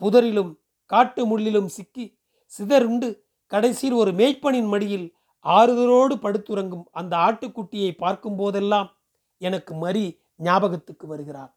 புதரிலும் 0.00 0.52
காட்டு 0.86 1.22
முள்ளிலும் 1.26 1.66
சிக்கி 1.66 2.06
சிதறுண்டு 2.46 3.08
கடைசியில் 3.50 3.94
ஒரு 3.94 4.10
மேய்ப்பனின் 4.10 4.68
மடியில் 4.68 5.14
ஆறுதலோடு 5.44 6.14
படுத்துறங்கும் 6.14 6.82
அந்த 6.92 7.16
ஆட்டுக்குட்டியை 7.16 7.96
பார்க்கும் 7.96 8.36
போதெல்லாம் 8.36 8.96
எனக்கு 9.38 9.74
மரி 9.74 10.20
ஞாபகத்துக்கு 10.36 11.06
வருகிறார். 11.06 11.56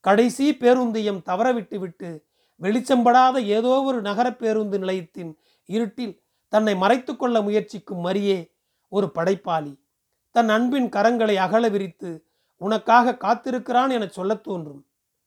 கடைசி 0.00 0.52
பேருந்தையும் 0.52 1.22
தவறவிட்டு 1.26 1.76
விட்டு 1.76 2.24
வெளிச்சம்படாத 2.60 3.44
ஏதோ 3.44 3.82
ஒரு 3.82 4.00
நகர 4.00 4.32
பேருந்து 4.32 4.78
நிலையத்தின் 4.78 5.38
இருட்டில் 5.64 6.22
தன்னை 6.48 6.76
மறைத்து 6.76 7.16
கொள்ள 7.16 7.40
முயற்சிக்கும் 7.40 8.04
மரியே 8.04 8.52
ஒரு 8.88 9.10
படைப்பாளி. 9.10 9.82
தன் 10.30 10.48
அன்பின் 10.48 10.88
கரங்களை 10.88 11.34
அகல 11.34 11.68
விரித்து 11.68 12.24
உனக்காக 12.56 13.12
காத்திருக்கிறான் 13.12 13.90
என 13.90 14.06
சொல்லத் 14.06 14.42
தோன்றும். 14.42 14.86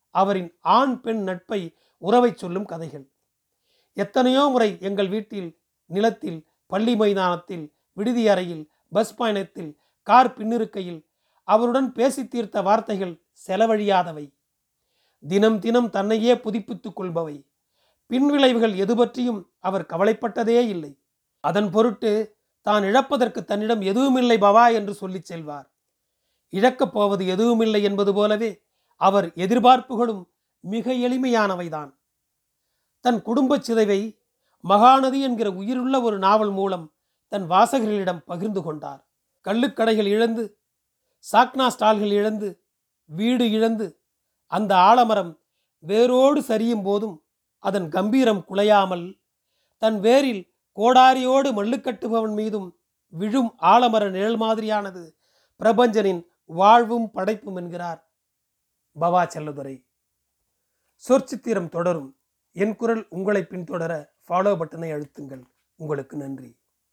அவரின் 0.10 0.56
ஆண் 0.60 1.02
பெண் 1.02 1.24
நட்பை 1.24 1.76
உறவை 1.98 2.34
சொல்லும் 2.36 2.65
கதைகள். 2.65 3.10
எத்தனையோ 3.93 4.47
முறை 4.47 4.78
எங்கள் 4.80 5.08
வீட்டில் 5.08 5.60
நிலத்தில் 5.86 6.47
பள்ளி 6.65 6.95
மைதானத்தில் 6.95 7.73
விடுதி 7.93 8.28
அறையில் 8.28 8.71
பஸ் 8.89 9.15
பயணத்தில் 9.15 9.80
கார் 10.04 10.34
பின்னிருக்கையில் 10.34 11.08
அவருடன் 11.43 11.91
பேசி 11.91 12.28
தீர்த்த 12.28 12.62
வார்த்தைகள் 12.62 13.21
செலவழியாதவை. 13.47 14.32
தினம் 15.19 15.60
தினம் 15.60 15.89
தன்னையே 15.89 16.38
புதுப்பித்துக் 16.38 17.02
கொள்பவை. 17.02 17.45
பின்விளைவுகள் 18.08 18.75
எது 18.75 18.95
பற்றியும் 18.95 19.52
அவர் 19.60 19.86
கவலைப்பட்டதே 19.86 20.67
இல்லை. 20.67 20.99
அதன் 21.39 21.69
பொருட்டு 21.69 22.38
தான் 22.62 22.84
இழப்பதற்கு 22.84 23.43
தன்னிடம் 23.43 23.82
எதுவுமில்லை 23.82 24.38
பவா 24.38 24.73
என்று 24.73 24.93
சொல்லிச் 24.93 25.25
செல்வார். 25.25 25.71
இழக்கப் 26.49 26.93
போவது 26.93 27.28
எதுவுமில்லை 27.28 27.84
என்பது 27.84 28.13
போலவே 28.13 28.62
அவர் 28.95 29.28
எதிர்பார்ப்புகளும் 29.34 30.23
மிக 30.60 30.93
எளிமையானவைதான். 30.93 31.99
தன் 33.00 33.22
குடும்பச் 33.22 33.72
சிதைவை 33.72 34.20
மகாநதி 34.64 35.22
என்கிற 35.22 35.52
உயிருள்ள 35.52 36.02
ஒரு 36.02 36.18
நாவல் 36.18 36.52
மூலம் 36.52 36.94
தன் 37.28 37.50
வாசகர்களிடம் 37.50 38.26
பகிர்ந்து 38.26 38.62
கொண்டார். 38.62 39.10
கள்ளுக்கடைகள் 39.44 40.06
இழந்து 40.06 40.60
சாக்னா 41.32 41.68
ஸ்டால்கள் 41.68 42.12
இழந்து 42.12 42.64
வீடு 43.06 43.52
இழந்து 43.52 44.02
அந்த 44.46 44.76
ஆலமரம் 44.76 45.40
வேரோடு 45.80 46.42
சரியும் 46.42 46.84
போதும் 46.84 47.26
அதன் 47.60 47.90
கம்பீரம் 47.90 48.46
குலையாமல் 48.50 49.22
தன் 49.78 50.00
வேரில் 50.00 50.48
கோடாரியோடு 50.76 51.50
மல்லுக்கட்டுபவன் 51.52 52.34
மீதும் 52.34 52.80
விழும் 53.08 53.56
ஆலமர 53.62 54.10
நிழல் 54.10 54.40
மாதிரியானது 54.40 55.12
பிரபஞ்சனின் 55.60 56.26
வாழ்வும் 56.46 57.12
படைப்பும் 57.12 57.56
என்கிறார் 57.56 58.12
பவா 59.00 59.24
செல்லதுரை. 59.34 59.88
சொற்சித்திரம் 61.10 61.70
தொடரும். 61.70 62.18
என் 62.60 62.76
குரல் 62.76 63.08
உங்களை 63.10 63.41
பின்தொடர 63.41 63.93
ஃபாலோ 64.28 64.52
பட்டனை 64.60 64.89
அழுத்துங்கள். 64.95 65.43
உங்களுக்கு 65.76 66.17
நன்றி. 66.17 66.59